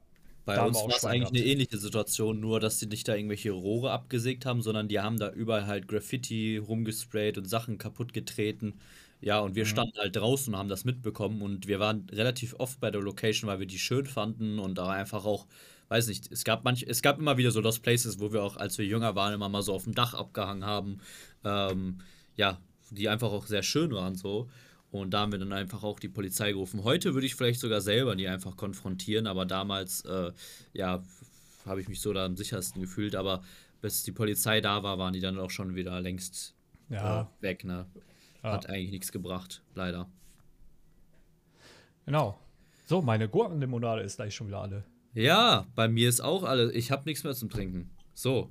[0.56, 3.90] Bei uns war es eigentlich eine ähnliche Situation, nur dass sie nicht da irgendwelche Rohre
[3.90, 8.80] abgesägt haben, sondern die haben da überall halt Graffiti rumgesprayt und Sachen kaputt getreten.
[9.20, 9.68] Ja, und wir mhm.
[9.68, 13.48] standen halt draußen und haben das mitbekommen und wir waren relativ oft bei der Location,
[13.48, 15.46] weil wir die schön fanden und da einfach auch
[15.88, 18.56] weiß nicht, es gab manch, es gab immer wieder so Lost Places, wo wir auch,
[18.56, 21.00] als wir jünger waren, immer mal so auf dem Dach abgehangen haben.
[21.44, 21.98] Ähm,
[22.36, 22.58] ja,
[22.90, 24.48] die einfach auch sehr schön waren so.
[24.90, 26.82] Und da haben wir dann einfach auch die Polizei gerufen.
[26.82, 30.32] Heute würde ich vielleicht sogar selber die einfach konfrontieren, aber damals, äh,
[30.72, 31.02] ja,
[31.66, 33.14] habe ich mich so da am sichersten gefühlt.
[33.14, 33.42] Aber
[33.82, 36.54] bis die Polizei da war, waren die dann auch schon wieder längst
[36.88, 37.22] ja.
[37.22, 37.64] äh, weg.
[37.64, 37.86] Ne?
[38.42, 38.70] Hat ja.
[38.70, 40.08] eigentlich nichts gebracht, leider.
[42.06, 42.38] Genau.
[42.86, 44.84] So, meine Gurkenlimonade ist gleich schon wieder alle.
[45.12, 46.72] Ja, bei mir ist auch alles.
[46.74, 47.90] Ich habe nichts mehr zum Trinken.
[48.14, 48.50] So.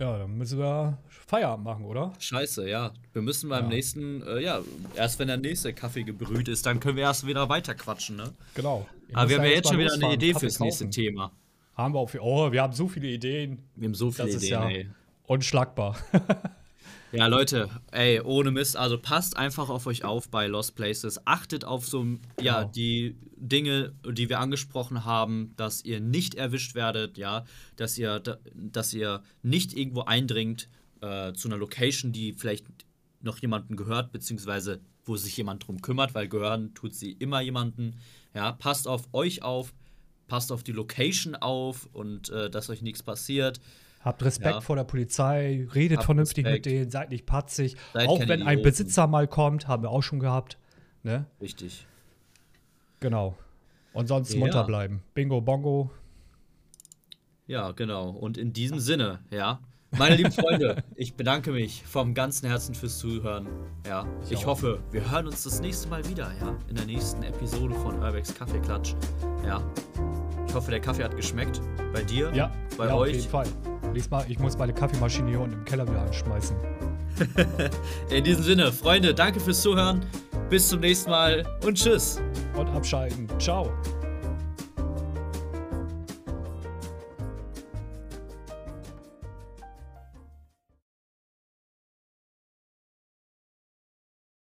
[0.00, 2.14] Ja, dann müssen wir Feierabend machen, oder?
[2.18, 2.94] Scheiße, ja.
[3.12, 3.68] Wir müssen beim ja.
[3.68, 4.60] nächsten, äh, ja,
[4.96, 8.32] erst wenn der nächste Kaffee gebrüht ist, dann können wir erst wieder weiter quatschen, ne?
[8.54, 8.86] Genau.
[9.12, 11.32] Aber wir haben ja jetzt schon wieder eine Idee fürs nächste Thema.
[11.74, 12.10] Haben wir auch.
[12.18, 13.58] Oh, wir haben so viele Ideen.
[13.76, 14.88] Wir haben so viele das Ideen, ist ja ey.
[15.26, 15.96] Unschlagbar.
[17.12, 21.26] Ja, Leute, ey, ohne Mist, also passt einfach auf euch auf bei Lost Places.
[21.26, 22.06] Achtet auf so,
[22.40, 22.72] ja, genau.
[22.72, 27.44] die Dinge, die wir angesprochen haben, dass ihr nicht erwischt werdet, ja,
[27.76, 28.22] dass ihr,
[28.54, 30.68] dass ihr nicht irgendwo eindringt
[31.00, 32.66] äh, zu einer Location, die vielleicht
[33.20, 37.96] noch jemanden gehört, beziehungsweise wo sich jemand drum kümmert, weil gehören tut sie immer jemanden.
[38.34, 39.74] Ja, passt auf euch auf,
[40.28, 43.60] passt auf die Location auf und äh, dass euch nichts passiert.
[44.00, 44.60] Habt Respekt ja.
[44.60, 46.66] vor der Polizei, redet Habt vernünftig Respekt.
[46.66, 47.76] mit denen, seid nicht patzig.
[47.92, 50.56] Seid auch wenn ein Besitzer mal kommt, haben wir auch schon gehabt.
[51.02, 51.26] Ne?
[51.40, 51.86] Richtig.
[53.00, 53.36] Genau.
[53.92, 54.38] Und sonst ja.
[54.38, 55.02] munter bleiben.
[55.14, 55.90] Bingo, bongo.
[57.46, 58.10] Ja, genau.
[58.10, 59.60] Und in diesem Sinne, ja.
[59.98, 63.48] Meine lieben Freunde, ich bedanke mich vom ganzen Herzen fürs Zuhören.
[63.86, 67.24] Ja, ich, ich hoffe, wir hören uns das nächste Mal wieder, ja, in der nächsten
[67.24, 68.94] Episode von Urbex Kaffeeklatsch.
[69.44, 69.60] Ja.
[70.46, 71.60] Ich hoffe, der Kaffee hat geschmeckt.
[71.92, 72.32] Bei dir?
[72.32, 73.10] Ja, bei ja, euch?
[73.10, 73.46] Auf jeden Fall.
[73.92, 76.56] Lies mal, ich muss meine Kaffeemaschine hier unten im Keller wieder anschmeißen.
[78.10, 80.04] in diesem Sinne, Freunde, danke fürs Zuhören.
[80.48, 82.20] Bis zum nächsten Mal und tschüss.
[82.56, 83.28] Und abschalten.
[83.38, 83.72] Ciao.